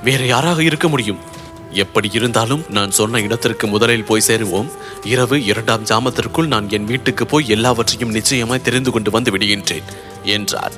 வேறு 0.03 0.27
யாராக 0.27 0.63
இருக்க 0.63 0.87
முடியும்? 0.87 1.35
எப்படி 1.73 2.09
இருந்தாலும் 2.13 2.63
நான் 2.69 2.91
சொன்ன 2.91 3.19
இடத்திற்கு 3.19 3.67
முதலில் 3.67 4.05
போய் 4.05 4.25
சேருவோம். 4.27 4.69
இரவு 5.03 5.45
இரண்டாம் 5.45 5.83
ஜாமத்திற்குள் 5.83 6.47
நான் 6.47 6.69
என் 6.69 6.85
வீட்டுக்கு 6.85 7.25
போய் 7.25 7.47
எல்லாவற்றையும் 7.47 8.11
நிச்சயமாய் 8.11 8.61
தெரிந்து 8.61 8.91
கொண்டு 8.91 9.11
வந்து 9.11 9.31
விடுகின்றேன் 9.31 9.83
என்றார். 10.23 10.73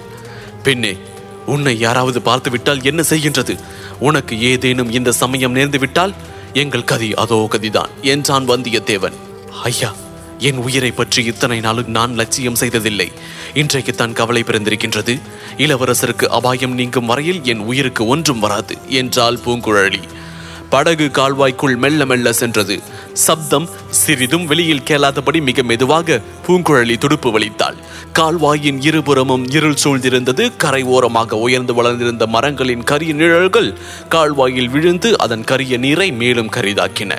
பெண்ணே 0.64 0.98
உன்னை 1.46 1.80
யாராவது 1.80 2.22
பார்த்து 2.22 2.50
விட்டால் 2.50 2.84
என்ன 2.84 3.02
செய்கின்றது? 3.02 3.60
உனக்கு 4.00 4.40
ஏதேனும் 4.40 4.92
இந்த 4.92 5.12
சமயம் 5.12 5.56
நேர்ந்து 5.56 5.80
விட்டால் 5.80 6.14
எங்கள் 6.54 6.84
கதி 6.84 7.14
அதோ 7.14 7.48
கதிதான் 7.54 7.90
என்றான் 8.02 8.50
வந்தியத்தேவன். 8.50 9.18
ஐயா 9.64 9.94
என் 10.40 10.58
உயிரை 10.58 10.92
பற்றி 10.92 11.26
இத்தனை 11.26 11.60
நாளும் 11.60 11.90
நான் 11.90 12.14
லட்சியம் 12.14 12.56
செய்ததில்லை. 12.56 13.12
இன்றைக்கு 13.54 13.94
தான் 13.96 14.14
கவலை 14.14 14.44
பிறந்திருக்கின்றது. 14.44 15.20
இளவரசருக்கு 15.58 16.26
அபாயம் 16.26 16.74
நீங்கும் 16.74 17.06
வரையில் 17.06 17.44
என் 17.44 17.60
உயிருக்கு 17.60 18.06
ஒன்றும் 18.06 18.40
வராது 18.40 18.78
என்றாள் 18.88 19.38
பூங்குழலி. 19.46 20.02
படகு 20.70 21.06
கால்வாய்க்குள் 21.06 21.78
மெல்ல 21.78 22.06
மெல்ல 22.06 22.34
சென்றது. 22.34 22.80
சப்தம் 23.14 23.70
சிறிதும் 23.90 24.46
வெளியில் 24.46 24.82
கேளாதபடி 24.82 25.42
மிக 25.42 25.64
மெதுவாக 25.64 26.22
பூங்குழலி 26.48 26.98
துடுப்பு 26.98 27.40
வலித்தாள். 27.40 27.76
கால்வாயின் 28.14 28.82
இருபுறமும் 28.82 29.46
இருள் 29.50 29.78
சூழ்ந்திருந்தது. 29.84 30.52
கரை 30.58 30.84
ஓரமாக 30.84 31.36
உயர்ந்து 31.36 31.74
வளர்ந்திருந்த 31.74 32.28
மரங்களின் 32.28 32.84
கரிய 32.84 33.14
நிழல்கள் 33.14 33.74
கால்வாயில் 34.10 34.70
விழுந்து 34.70 35.18
அதன் 35.18 35.44
கரிய 35.44 35.78
நீரை 35.78 36.12
மேலும் 36.12 36.50
கரிதாக்கின. 36.50 37.18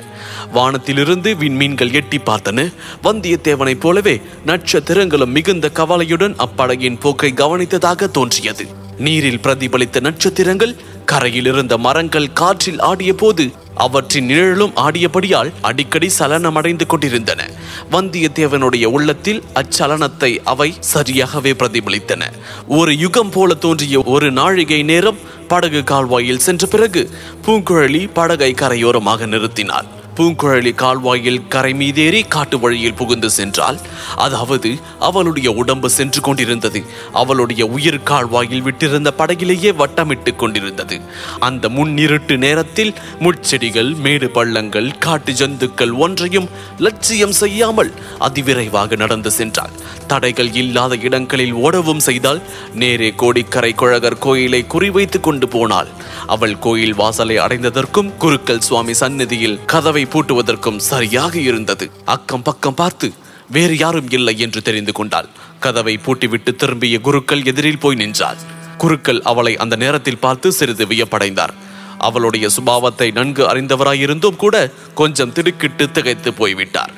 வானத்திலிருந்து 0.51 1.33
விண்மீன்கள் 1.33 1.91
எட்டி 1.91 2.17
பார்த்தன. 2.17 2.73
வந்தியத்தேவனைப் 3.03 3.79
போலவே 3.79 4.21
நட்சத்திரங்களும் 4.45 5.31
மிகுந்த 5.31 5.69
கவலையுடன் 5.69 6.35
அப்படகின் 6.35 6.99
போக்கை 6.99 7.33
கவனித்ததாக 7.33 8.11
தோன்றியது. 8.11 8.79
நீரில் 8.97 9.39
பிரதிபலித்த 9.39 9.99
நட்சத்திரங்கள் 9.99 10.75
கரையில் 11.05 11.45
இருந்த 11.45 11.77
மரங்கள் 11.77 12.33
காற்றில் 12.33 12.79
ஆடிய 12.79 13.13
போது 13.13 13.51
அவற்றின் 13.75 14.25
நிழலும் 14.25 14.73
ஆடியபடியால் 14.75 15.51
அடிக்கடி 15.61 16.09
சலனமடைந்து 16.19 16.85
கொண்டிருந்தன. 16.85 17.49
வந்தியத்தேவனுடைய 17.91 18.85
உள்ளத்தில் 18.85 19.43
அச்சலனத்தை 19.53 20.37
அவை 20.43 20.73
சரியாகவே 20.93 21.53
பிரதிபலித்தன. 21.53 22.31
ஒரு 22.67 22.97
யுகம் 22.97 23.29
போல 23.29 23.53
தோன்றிய 23.53 24.01
ஒரு 24.05 24.31
நாழிகை 24.31 24.83
நேரம் 24.83 25.17
படகு 25.47 25.83
கால்வாயில் 25.83 26.39
சென்ற 26.39 26.67
பிறகு 26.67 27.09
பூங்குழலி 27.45 28.09
படகை 28.13 28.53
கரையோரமாக 28.53 29.25
நிறுத்தினாள். 29.25 29.85
பூங்குழலி 30.17 30.75
கால்வாயில் 30.75 31.47
கரை 31.47 31.73
மீதேறி 31.73 32.27
காட்டு 32.27 32.59
வழியில் 32.59 32.93
புகுந்து 32.93 33.29
சென்றால் 33.29 33.79
அதாவது 34.15 34.79
அவளுடைய 34.99 35.51
உடம்பு 35.51 35.89
சென்று 35.89 36.21
கொண்டிருந்தது. 36.21 36.83
அவளுடைய 37.13 37.65
உயிர் 37.65 38.03
கால்வாயில் 38.03 38.63
விட்டிருந்த 38.63 39.07
படகிலேயே 39.17 39.71
வட்டமிட்டு 39.71 40.35
கொண்டிருந்தது. 40.35 41.01
அந்த 41.39 41.69
முன்னிருட்டு 41.69 42.37
நேரத்தில் 42.37 42.93
முட்செடிகள் 43.19 43.95
மேடு 43.95 44.29
பள்ளங்கள் 44.29 44.97
காட்டு 44.97 45.31
ஜந்துக்கள் 45.31 45.93
ஒன்றையும் 45.93 46.49
லட்சியம் 46.77 47.31
செய்யாமல் 47.31 47.93
அதிவிரைவாக 48.19 48.97
நடந்து 48.97 49.31
சென்றாள். 49.37 49.73
தடைகள் 50.07 50.53
இல்லாத 50.53 50.95
இடங்களில் 51.01 51.55
ஓடவும் 51.55 51.99
செய்தால் 51.99 52.41
நேரே 52.73 53.13
கோடிக்கரை 53.15 53.73
குழகர் 53.73 54.17
கோயிலை 54.17 54.65
குறிவைத்துக் 54.69 55.19
கொண்டு 55.19 55.47
போனாள். 55.47 55.87
அவள் 56.27 56.59
கோயில் 56.59 56.93
வாசலை 56.93 57.37
அடைந்ததற்கும் 57.37 58.17
குருக்கள் 58.17 58.59
சுவாமி 58.59 58.93
சந்நிதியில் 58.93 59.59
கதவை 59.65 60.00
பூட்டுவதற்கும் 60.05 60.77
சரியாக 60.77 61.39
இருந்தது. 61.39 61.91
அக்கம் 62.05 62.41
பக்கம் 62.41 62.73
பார்த்து 62.73 63.13
வேறு 63.49 63.77
யாரும் 63.77 64.09
இல்லை 64.09 64.39
என்று 64.39 64.61
தெரிந்து 64.61 64.91
கொண்டாள். 64.91 65.29
கதவை 65.59 65.99
பூட்டிவிட்டு 66.05 66.55
திரும்பிய 66.55 66.99
குருக்கள் 66.99 67.43
எதிரில் 67.43 67.79
போய் 67.79 67.95
நின்றாள். 67.95 68.37
குருக்கள் 68.77 69.21
அவளை 69.21 69.57
அந்த 69.57 69.75
நேரத்தில் 69.75 70.19
பார்த்து 70.19 70.51
சிறிது 70.51 70.85
வியப்படைந்தார். 70.85 71.53
அவளுடைய 71.97 72.47
சுபாவத்தை 72.47 73.11
நன்கு 73.11 73.43
அறிந்தவராயிருந்தும் 73.43 74.35
கூட 74.35 74.71
கொஞ்சம் 74.93 75.31
திடுக்கிட்டு 75.31 75.91
திகைத்து 75.91 76.33
போய்விட்டார். 76.33 76.93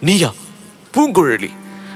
நீயா 0.00 0.32
பூங்குழலி 0.94 1.50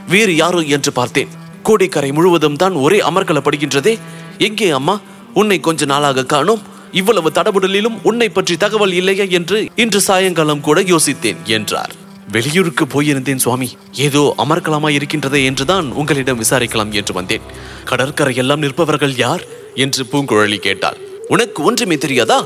வேறு 0.09 0.37
யாரும் 0.37 0.67
என்று 0.67 0.93
பார்த்தேன். 0.93 1.31
கோடிக்கரை 1.63 2.13
முழுவதும் 2.13 2.57
தான் 2.57 2.73
ஒரே 2.73 2.99
அமர்கலப்படுகின்றதே 3.01 3.99
எங்கே 4.39 4.71
அம்மா? 4.71 5.01
உன்னை 5.35 5.61
கொஞ்ச 5.61 5.85
நாளாக 5.85 6.25
காணோம். 6.25 6.63
இவ்வளவு 6.93 7.31
தடபுடலிலும் 7.31 7.99
உன்னை 8.03 8.29
பற்றி 8.29 8.57
தகவல் 8.57 8.93
இல்லையா 8.93 9.25
என்று 9.25 9.69
இன்று 9.77 10.01
சாயங்காலம் 10.01 10.61
கூட 10.61 10.83
யோசித்தேன் 10.83 11.43
என்றார். 11.45 11.93
வெளியூருக்கு 12.33 12.85
போயிருந்தேன் 12.85 13.37
சுவாமி. 13.37 13.77
ஏதோ 13.93 14.35
அமர்க்கலமாய் 14.39 14.99
இருக்கின்றதே 15.01 15.45
என்றுதான் 15.45 15.93
உங்களிடம் 15.93 16.41
விசாரிக்கலாம் 16.41 16.91
என்று 16.91 17.15
வந்தேன். 17.15 17.41
கடற்கரை 17.85 18.37
எல்லாம் 18.37 18.63
நிற்பவர்கள் 18.63 19.17
யார்? 19.17 19.45
என்று 19.75 20.05
பூங்குழலி 20.05 20.57
கேட்டாள். 20.57 20.97
உனக்கு 21.29 21.63
ஒன்றுமே 21.63 21.99
தெரியாதா? 21.99 22.45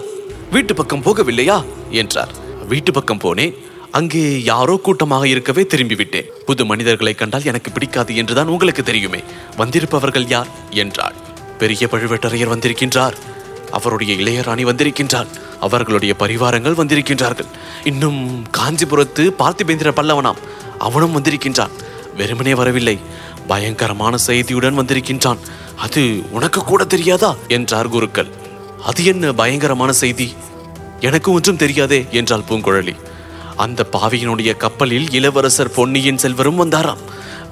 வீட்டு 0.51 0.75
பக்கம் 0.75 1.03
போகவில்லையா? 1.03 1.65
என்றார். 1.91 2.33
வீட்டு 2.69 2.93
பக்கம் 2.93 3.21
போனேன். 3.21 3.55
அங்கே 3.91 4.43
யாரோ 4.43 4.77
கூட்டமாக 4.77 5.29
இருக்கவே 5.29 5.67
திரும்பி 5.67 5.95
விட்டேன் 5.95 6.25
புது 6.47 6.65
மனிதர்களை 6.65 7.15
கண்டால் 7.15 7.45
எனக்கு 7.45 7.71
பிடிக்காது 7.71 8.17
என்றுதான் 8.17 8.47
உங்களுக்கு 8.47 8.83
தெரியுமே. 8.83 9.19
வந்திருப்பவர்கள் 9.57 10.29
யார்? 10.29 10.47
என்றாள். 10.71 11.15
பெரிய 11.59 11.89
பழுவேட்டரையர் 11.91 12.53
வந்திருக்கின்றார். 12.55 13.13
அவருடைய 13.75 14.15
இளையராணி 14.15 14.65
வந்திருக்கின்றாள். 14.65 15.27
அவர்களுடைய 15.61 16.15
பரிவாரங்கள் 16.19 16.75
வந்திருக்கின்றார்கள். 16.75 17.47
இன்னும் 17.85 18.47
காஞ்சிபுரத்து 18.59 19.31
பார்த்திபேந்திர 19.39 19.91
பல்லவனாம் 19.91 20.41
அவனும் 20.79 21.15
வந்திருக்கின்றான். 21.17 21.71
வெறுமனே 22.17 22.55
வரவில்லை. 22.55 22.99
பயங்கரமான 23.47 24.17
செய்தியுடன் 24.27 24.79
வந்திருக்கின்றான். 24.81 25.39
அது 25.77 26.23
உனக்கு 26.31 26.65
கூட 26.65 26.85
தெரியாதா? 26.85 27.37
என்றார் 27.49 27.89
குருக்கள். 27.89 28.29
அது 28.85 29.05
என்ன 29.05 29.33
பயங்கரமான 29.33 29.93
செய்தி? 29.93 30.35
எனக்கு 31.01 31.33
ஒன்றும் 31.33 31.57
தெரியாதே 31.57 32.07
என்றாள் 32.11 32.49
பூங்குழலி. 32.49 32.95
அந்த 33.57 33.87
பாவியினுடைய 33.93 34.57
கப்பலில் 34.57 35.11
இளவரசர் 35.11 35.71
பொன்னியின் 35.71 36.19
செல்வரும் 36.19 36.65
வந்தாராம். 36.65 37.03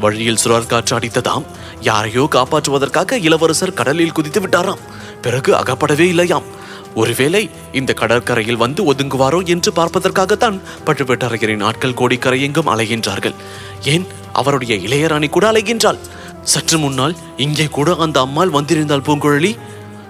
வழியில் 0.00 0.42
சுழற்காற்று 0.44 0.96
அடித்ததாம். 0.98 1.44
யாரையோ 1.80 2.28
காப்பாற்றுவதற்காக 2.30 3.12
இளவரசர் 3.12 3.74
கடலில் 3.74 4.12
குதித்து 4.12 4.40
விட்டாராம். 4.40 4.82
பிறகு 5.22 5.56
அகப்படவே 5.56 6.08
இல்லையாம். 6.08 6.48
ஒருவேளை 6.94 7.50
இந்த 7.72 7.92
கடற்கரையில் 7.92 8.56
வந்து 8.56 8.92
ஒதுங்குவாரோ 8.92 9.46
என்று 9.46 9.72
பார்ப்பதற்காகத்தான் 9.72 10.60
பழுவேட்டரையரின் 10.86 11.62
ஆட்கள் 11.62 11.94
கோடிக்கரை 11.94 12.42
எங்கும் 12.42 12.68
அலைகின்றார்கள். 12.68 13.34
ஏன்? 13.82 14.06
அவருடைய 14.32 14.74
இளையராணி 14.76 15.28
கூட 15.30 15.52
அலைகின்றாள். 15.52 15.98
சற்று 16.42 16.78
முன்னால் 16.78 17.16
இங்கே 17.36 17.64
கூட 17.64 17.94
அந்த 17.94 18.20
அம்மாள் 18.20 18.50
வந்திருந்தாள் 18.50 19.06
பூங்குழலி. 19.06 19.58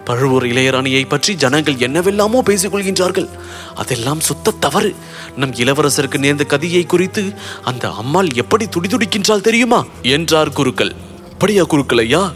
பழுவூர் 0.05 0.47
இளையராணியை 0.47 1.09
பற்றி 1.09 1.35
ஜனங்கள் 1.35 1.77
என்னவெல்லாமோ 1.77 2.43
பேசிக் 2.43 2.75
கொள்கின்றார்கள் 2.75 3.29
அதெல்லாம் 3.75 4.21
சுத்த 4.21 4.51
தவறு. 4.51 4.95
நம் 5.37 5.53
இளவரசருக்கு 5.53 6.19
நேர்ந்த 6.19 6.45
கதியை 6.49 6.87
குறித்து 6.87 7.33
அந்த 7.65 7.91
அம்மாள் 7.91 8.29
எப்படி 8.35 8.67
துடிதுடிக்கின்றால் 8.67 9.41
தெரியுமா? 9.41 9.85
என்றார் 10.03 10.53
குருக்கள். 10.53 10.93
அப்படியா 11.33 11.65
குருக்கள் 11.65 11.99
ஐயா? 11.99 12.33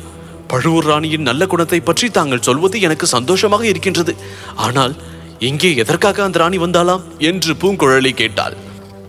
பழுவூர் 0.49 0.85
ராணியின் 0.85 1.23
நல்ல 1.23 1.47
குணத்தை 1.47 1.81
பற்றி 1.81 2.11
தாங்கள் 2.11 2.42
சொல்வது 2.42 2.81
எனக்கு 2.81 3.07
சந்தோஷமாக 3.07 3.66
இருக்கின்றது. 3.66 4.12
ஆனால் 4.57 4.94
இங்கே 5.38 5.75
எதற்காக 5.75 6.25
அந்த 6.25 6.38
ராணி 6.38 6.59
வந்தாலாம்? 6.59 7.03
என்று 7.18 7.53
பூங்குழலி 7.55 8.12
கேட்டாள். 8.14 8.57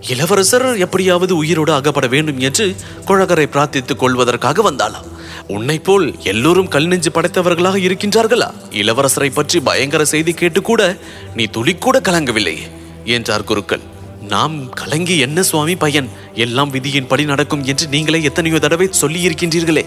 இளவரசர் 0.07 0.65
எப்படியாவது 0.77 1.33
உயிரோடு 1.37 1.71
அகப்பட 1.73 2.07
வேண்டும் 2.07 2.39
என்று 2.39 2.65
குழகரை 3.07 3.45
பிரார்த்தித்துக் 3.45 3.99
கொள்வதற்காக 3.99 4.71
வந்தாளாம் 4.71 5.07
உன்னை 5.47 5.79
போல் 5.79 6.07
எல்லோரும் 6.23 6.67
கல் 6.67 6.87
நெஞ்சு 6.87 7.09
படைத்தவர்களாக 7.09 7.77
இருக்கின்றார்களா? 7.77 8.49
இளவரசரை 8.71 9.29
பற்றி 9.33 9.59
பயங்கர 9.59 10.05
செய்தி 10.05 10.33
கேட்டு 10.33 10.61
கூட 10.61 10.81
நீ 11.35 11.45
துளி 11.45 11.75
கூட 11.75 11.99
கலங்கவில்லையே 11.99 12.65
என்றார் 13.03 13.43
குருக்கள். 13.43 13.83
நாம் 14.27 14.55
கலங்கி 14.73 15.15
என்ன 15.19 15.43
சுவாமி 15.43 15.75
பையன்? 15.75 16.09
எல்லாம் 16.45 16.73
விதியின்படி 16.73 17.25
நடக்கும் 17.25 17.63
என்று 17.63 17.87
நீங்களே 17.87 18.21
எத்தனையோ 18.21 18.59
தடவை 18.59 18.87
சொல்லி 18.91 19.19
இருக்கின்றீர்களே 19.27 19.83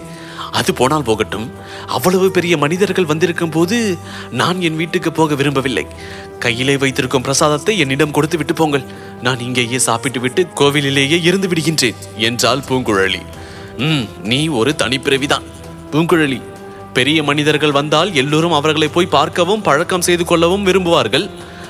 அது 0.51 0.71
போனால் 0.73 1.05
போகட்டும். 1.09 1.45
அவ்வளவு 1.87 2.31
பெரிய 2.31 2.57
மனிதர்கள் 2.57 3.05
வந்திருக்கும் 3.05 3.49
போது 3.49 3.97
நான் 4.31 4.61
என் 4.61 4.75
வீட்டுக்கு 4.75 5.11
போக 5.11 5.35
விரும்பவில்லை. 5.35 5.85
கையிலே 6.39 6.77
வைத்திருக்கும் 6.77 7.21
பிரசாதத்தை 7.21 7.73
என்னிடம் 7.79 8.11
கொடுத்து 8.11 8.37
விட்டு 8.37 8.53
போங்கள். 8.53 8.85
நான் 9.21 9.39
இங்கேயே 9.39 9.79
சாப்பிட்டு 9.79 10.19
விட்டு 10.19 10.47
கோவிலிலேயே 10.55 11.19
இருந்து 11.21 11.47
விடுகின்றேன் 11.47 11.99
என்றாள் 12.15 12.65
பூங்குழலி. 12.69 13.21
ம் 13.77 14.05
நீ 14.23 14.47
ஒரு 14.47 14.73
தனிப்பிறவிதான் 14.77 15.47
பூங்குழலி 15.91 16.39
பெரிய 16.93 17.23
மனிதர்கள் 17.23 17.71
வந்தால் 17.71 18.09
எல்லோரும் 18.13 18.51
அவர்களை 18.51 18.87
போய் 18.87 19.13
பார்க்கவும் 19.17 19.61
பழக்கம் 19.61 20.01
செய்து 20.01 20.25
கொள்ளவும் 20.25 20.65
விரும்புவார்கள். 20.67 21.29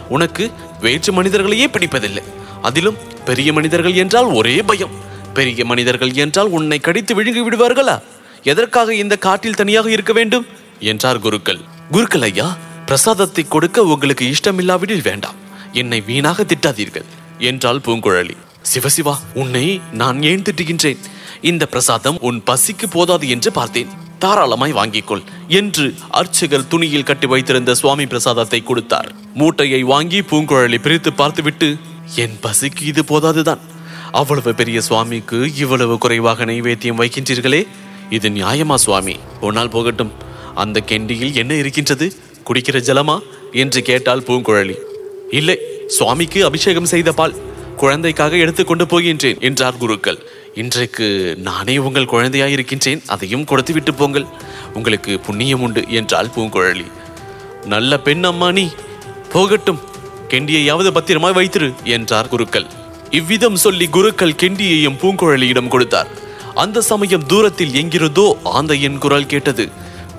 உனக்கு 0.10 0.52
வேற்று 0.82 1.12
மனிதர்களையே 1.14 1.68
பிடிப்பதில்லை. 1.68 2.24
அதிலும் 2.62 2.98
பெரிய 3.26 3.54
மனிதர்கள் 3.54 3.94
என்றால் 3.94 4.26
ஒரே 4.26 4.62
பயம். 4.62 4.96
பெரிய 5.34 5.66
மனிதர்கள் 5.66 6.14
என்றால் 6.14 6.50
உன்னை 6.50 6.80
கடித்து 6.80 7.16
விழுங்கி 7.16 7.42
விடுவார்களா? 7.42 7.96
எதற்காக 8.44 8.96
இந்த 8.96 9.18
காட்டில் 9.18 9.54
தனியாக 9.54 9.92
இருக்க 9.92 10.14
வேண்டும்? 10.14 10.46
என்றார் 10.80 11.20
குருக்கள். 11.20 11.60
குருக்கள் 11.92 12.22
ஐயா 12.22 12.58
பிரசாதத்தை 12.86 13.48
கொடுக்க 13.48 13.84
உங்களுக்கு 13.84 14.32
இஷ்டமில்லாவிடில் 14.32 15.04
வேண்டாம். 15.04 15.36
என்னை 15.74 16.02
வீணாக 16.02 16.44
திட்டாதீர்கள் 16.44 17.06
என்றாள் 17.40 17.80
பூங்குழலி. 17.80 18.36
சிவசிவா 18.74 19.18
உன்னை 19.34 19.82
நான் 19.92 20.24
ஏன் 20.24 20.42
திட்டுகின்றேன்? 20.42 20.98
இந்த 21.42 21.66
பிரசாதம் 21.66 22.18
உன் 22.20 22.44
பசிக்கு 22.46 22.88
போதாது 22.90 23.30
என்று 23.30 23.52
பார்த்தேன். 23.52 23.88
தாராளமாய் 24.20 24.74
வாங்கிக்கொள் 24.74 25.24
என்று 25.48 25.96
அர்ச்சகர் 26.10 26.68
துணியில் 26.68 27.04
கட்டி 27.04 27.28
வைத்திருந்த 27.28 27.76
சுவாமி 27.76 28.06
பிரசாதத்தை 28.06 28.64
கொடுத்தார். 28.64 29.16
மூட்டையை 29.34 29.84
வாங்கி 29.84 30.20
பூங்குழலி 30.20 30.82
பிரித்து 30.82 31.14
பார்த்துவிட்டு 31.14 31.78
என் 32.16 32.38
பசிக்கு 32.42 32.82
இது 32.82 33.04
போதாதுதான். 33.08 33.60
அவ்வளவு 34.12 34.54
பெரிய 34.54 34.82
சுவாமிக்கு 34.82 35.52
இவ்வளவு 35.56 35.98
குறைவாக 35.98 36.46
நைவேத்தியம் 36.46 37.00
வைக்கின்றீர்களே 37.00 37.68
இது 38.12 38.30
நியாயமா 38.30 38.76
சுவாமி? 38.76 39.16
உன்னால் 39.42 39.70
போகட்டும். 39.70 40.12
அந்த 40.56 40.82
கெண்டியில் 40.88 41.36
என்ன 41.36 41.54
இருக்கின்றது? 41.54 42.14
குடிக்கிற 42.44 42.78
ஜலமா? 42.80 43.20
என்று 43.52 43.82
கேட்டாள் 43.82 44.20
பூங்குழலி. 44.20 44.76
இல்லை 45.30 45.60
சுவாமிக்கு 45.88 46.46
அபிஷேகம் 46.46 46.86
செய்த 46.86 47.12
பால் 47.12 47.36
குழந்தைக்காக 47.78 48.36
எடுத்துக்கொண்டு 48.36 48.86
போகின்றேன் 48.86 49.40
என்றார் 49.40 49.78
குருக்கள். 49.78 50.18
இன்றைக்கு 50.56 51.36
நானே 51.38 51.78
உங்கள் 51.78 52.06
குழந்தையாய் 52.06 52.52
இருக்கின்றேன் 52.52 53.02
அதையும் 53.08 53.44
கொடுத்து 53.44 53.74
விட்டு 53.74 53.94
போங்கள். 53.94 54.26
உங்களுக்கு 54.74 55.20
புண்ணியம் 55.20 55.62
உண்டு 55.62 55.84
என்றாள் 55.88 56.28
பூங்குழலி. 56.28 56.86
நல்ல 57.66 58.00
பெண் 58.00 58.24
அம்மா 58.24 58.52
நீ. 58.52 58.70
போகட்டும் 59.32 59.80
கெண்டியையாவது 60.30 60.92
பத்திரமாய் 60.92 61.34
வைத்திரு 61.34 61.74
என்றார் 61.84 62.28
குருக்கள். 62.28 62.66
இவ்விதம் 63.10 63.56
சொல்லி 63.56 63.88
குருக்கள் 63.88 64.40
கெண்டியையும் 64.42 64.98
பூங்குழலியிடம் 65.02 65.68
கொடுத்தார். 65.68 66.30
அந்த 66.62 66.82
சமயம் 66.82 67.26
தூரத்தில் 67.26 67.74
எங்கிருந்தோ 67.74 68.38
ஆந்தையின் 68.44 68.98
குரல் 68.98 69.26
கேட்டது. 69.26 69.70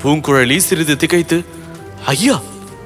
பூங்குழலி 0.02 0.56
சிறிது 0.56 0.96
திகைத்து 0.96 1.44
ஐயா 2.06 2.40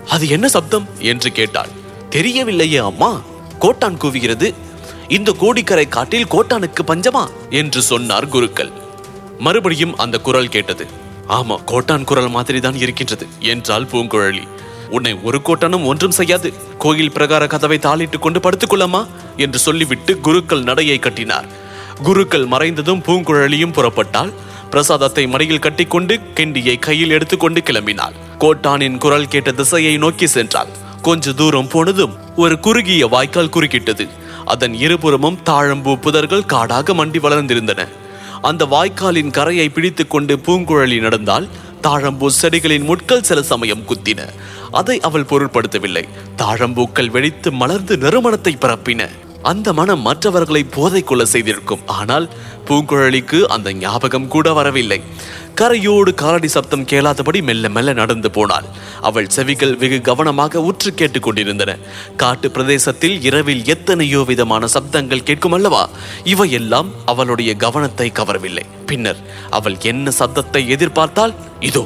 அது 0.08 0.28
என்ன 0.28 0.48
சப்தம்? 0.48 0.88
என்று 0.98 1.32
கேட்டாள். 1.32 1.68
தெரியவில்லையே 2.10 2.76
அம்மா 2.76 3.20
கோட்டான் 3.58 3.96
கூவுகிறது. 3.96 4.54
இந்த 5.08 5.32
கோடிக்கரை 5.32 5.88
காட்டில் 5.88 6.26
கோட்டானுக்கு 6.26 6.82
பஞ்சமா? 6.86 7.26
என்று 7.50 7.82
சொன்னார் 7.82 8.28
குருக்கள். 8.28 8.72
மறுபடியும் 9.38 9.96
அந்த 9.96 10.18
குரல் 10.18 10.48
கேட்டது. 10.48 10.86
ஆமா 11.28 11.64
கோட்டான் 11.64 12.04
குரல் 12.04 12.28
மாதிரி 12.28 12.60
தான் 12.60 12.74
இருக்கின்றது 12.74 13.26
என்றாள் 13.38 13.88
பூங்குழலி. 13.92 14.48
உன்னை 14.90 15.18
ஒரு 15.22 15.40
கோட்டானும் 15.44 15.84
ஒன்றும் 15.84 16.10
செய்யாது. 16.10 16.52
கோயில் 16.78 17.12
பிரகார 17.12 17.46
கதவை 17.46 17.78
தாளிட்டுக் 17.78 18.18
கொண்டு 18.18 18.40
படுத்துக்கொள்ளமா 18.40 19.06
என்று 19.36 19.58
சொல்லிவிட்டு 19.58 20.20
குருக்கள் 20.20 20.62
நடையை 20.62 20.98
கட்டினார். 20.98 21.64
குருக்கள் 22.02 22.46
மறைந்ததும் 22.46 23.02
பூங்குழலியும் 23.02 23.72
புறப்பட்டாள். 23.72 24.32
பிரசாதத்தை 24.70 25.26
மடியில் 25.26 25.58
கட்டிக்கொண்டு 25.58 26.20
கெண்டியை 26.34 26.78
கையில் 26.78 27.10
எடுத்துக்கொண்டு 27.10 27.60
கிளம்பினாள். 27.60 28.12
கோட்டானின் 28.38 28.98
குரல் 28.98 29.28
கேட்ட 29.28 29.52
திசையை 29.52 29.96
நோக்கி 29.96 30.24
சென்றாள். 30.24 30.68
கொஞ்ச 31.02 31.32
தூரம் 31.32 31.68
போனதும் 31.68 32.14
ஒரு 32.36 32.60
குறுகிய 32.60 33.06
வாய்க்கால் 33.06 33.52
குறுக்கிட்டது. 33.56 34.08
அதன் 34.44 34.74
இருபுறமும் 34.74 35.38
தாழம்பூ 35.44 35.96
புதர்கள் 35.96 36.46
காடாக 36.46 36.94
மண்டி 36.94 37.18
வளர்ந்திருந்தன. 37.18 37.88
அந்த 38.42 38.64
வாய்க்காலின் 38.64 39.30
கரையை 39.30 39.68
பிடித்துக்கொண்டு 39.68 40.36
பூங்குழலி 40.36 41.00
நடந்தால் 41.00 41.48
தாழம்பூ 41.82 42.26
செடிகளின் 42.42 42.84
முட்கள் 42.84 43.22
சில 43.22 43.42
சமயம் 43.42 43.82
குத்தின. 43.82 44.28
அதை 44.70 45.00
அவள் 45.00 45.24
பொருட்படுத்தவில்லை 45.24 46.08
தாழம்பூக்கள் 46.36 47.10
வெடித்து 47.10 47.52
மலர்ந்து 47.52 47.96
நறுமணத்தை 47.96 48.56
பரப்பின. 48.60 49.08
அந்த 49.46 49.72
மனம் 49.72 50.00
மற்றவர்களை 50.00 50.64
போதை 50.64 51.02
கொள்ள 51.02 51.24
செய்திருக்கும். 51.24 51.82
ஆனால் 51.86 52.26
பூங்குழலிக்கு 52.66 53.38
அந்த 53.44 53.72
ஞாபகம் 53.72 54.28
கூட 54.28 54.52
வரவில்லை. 54.52 54.98
கரையோடு 55.54 56.10
காலடி 56.14 56.48
சப்தம் 56.48 56.84
கேளாதபடி 56.84 57.42
மெல்ல 57.42 57.68
மெல்ல 57.68 57.92
நடந்து 57.92 58.30
போனாள். 58.30 58.66
அவள் 59.00 59.28
செவிகள் 59.28 59.74
வெகு 59.76 60.00
கவனமாக 60.00 60.62
உற்று 60.62 60.94
கேட்டுக் 60.94 61.22
கொண்டிருந்தன. 61.22 61.76
காட்டு 62.16 62.50
பிரதேசத்தில் 62.50 63.22
இரவில் 63.22 63.62
எத்தனையோ 63.64 64.22
விதமான 64.22 64.66
சப்தங்கள் 64.74 65.22
கேட்கும் 65.22 65.52
அல்லவா? 65.52 65.88
இவையெல்லாம் 66.24 66.90
அவளுடைய 67.06 67.54
கவனத்தை 67.54 68.12
கவரவில்லை. 68.14 68.66
பின்னர் 68.86 69.22
அவள் 69.50 69.78
என்ன 69.82 70.12
சப்தத்தை 70.18 70.62
எதிர்பார்த்தால் 70.68 71.34
இதோ 71.60 71.84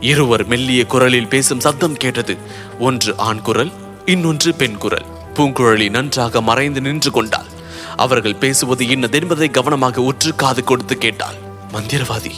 இருவர் 0.00 0.46
மெல்லிய 0.46 0.82
குரலில் 0.86 1.28
பேசும் 1.28 1.60
சத்தம் 1.60 1.96
கேட்டது. 1.96 2.36
ஒன்று 2.78 3.16
ஆண் 3.16 3.42
குரல் 3.42 3.72
இன்னொன்று 4.06 4.52
பெண் 4.54 4.76
குரல். 4.76 5.08
பூங்குழலி 5.34 5.90
நன்றாக 5.90 6.40
மறைந்து 6.40 6.80
நின்று 6.80 7.10
கொண்டாள். 7.10 7.48
அவர்கள் 7.96 8.36
பேசுவது 8.36 8.84
இன்னதென்பதை 8.84 9.50
கவனமாக 9.50 10.02
உற்று 10.02 10.34
காது 10.34 10.64
கொடுத்து 10.64 10.98
கேட்டாள். 10.98 11.34
மந்திரவாதி 11.72 12.32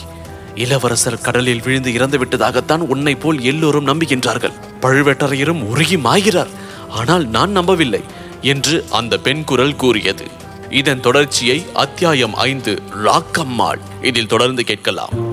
இளவரசர் 0.55 1.21
கடலில் 1.21 1.61
விழுந்து 1.61 1.93
இறந்து 1.93 2.19
விட்டதாகத்தான் 2.19 2.77
உன்னை 2.77 3.15
போல் 3.15 3.41
எல்லோரும் 3.41 3.87
நம்புகின்றார்கள். 3.87 4.53
பழுவேட்டரையரும் 4.81 5.63
உருகி 5.63 5.95
மாய்கிறார். 5.95 6.51
ஆனால் 6.89 7.27
நான் 7.27 7.51
நம்பவில்லை 7.51 8.03
என்று 8.41 8.85
அந்த 8.89 9.17
பெண் 9.17 9.43
குரல் 9.43 9.75
கூறியது. 9.75 10.27
இதன் 10.69 10.99
தொடர்ச்சியை 10.99 11.65
அத்தியாயம் 11.73 12.33
ஐந்து 12.33 12.81
ராக்கம்மாள். 13.03 13.79
இதில் 14.01 14.27
தொடர்ந்து 14.27 14.63
கேட்கலாம். 14.63 15.32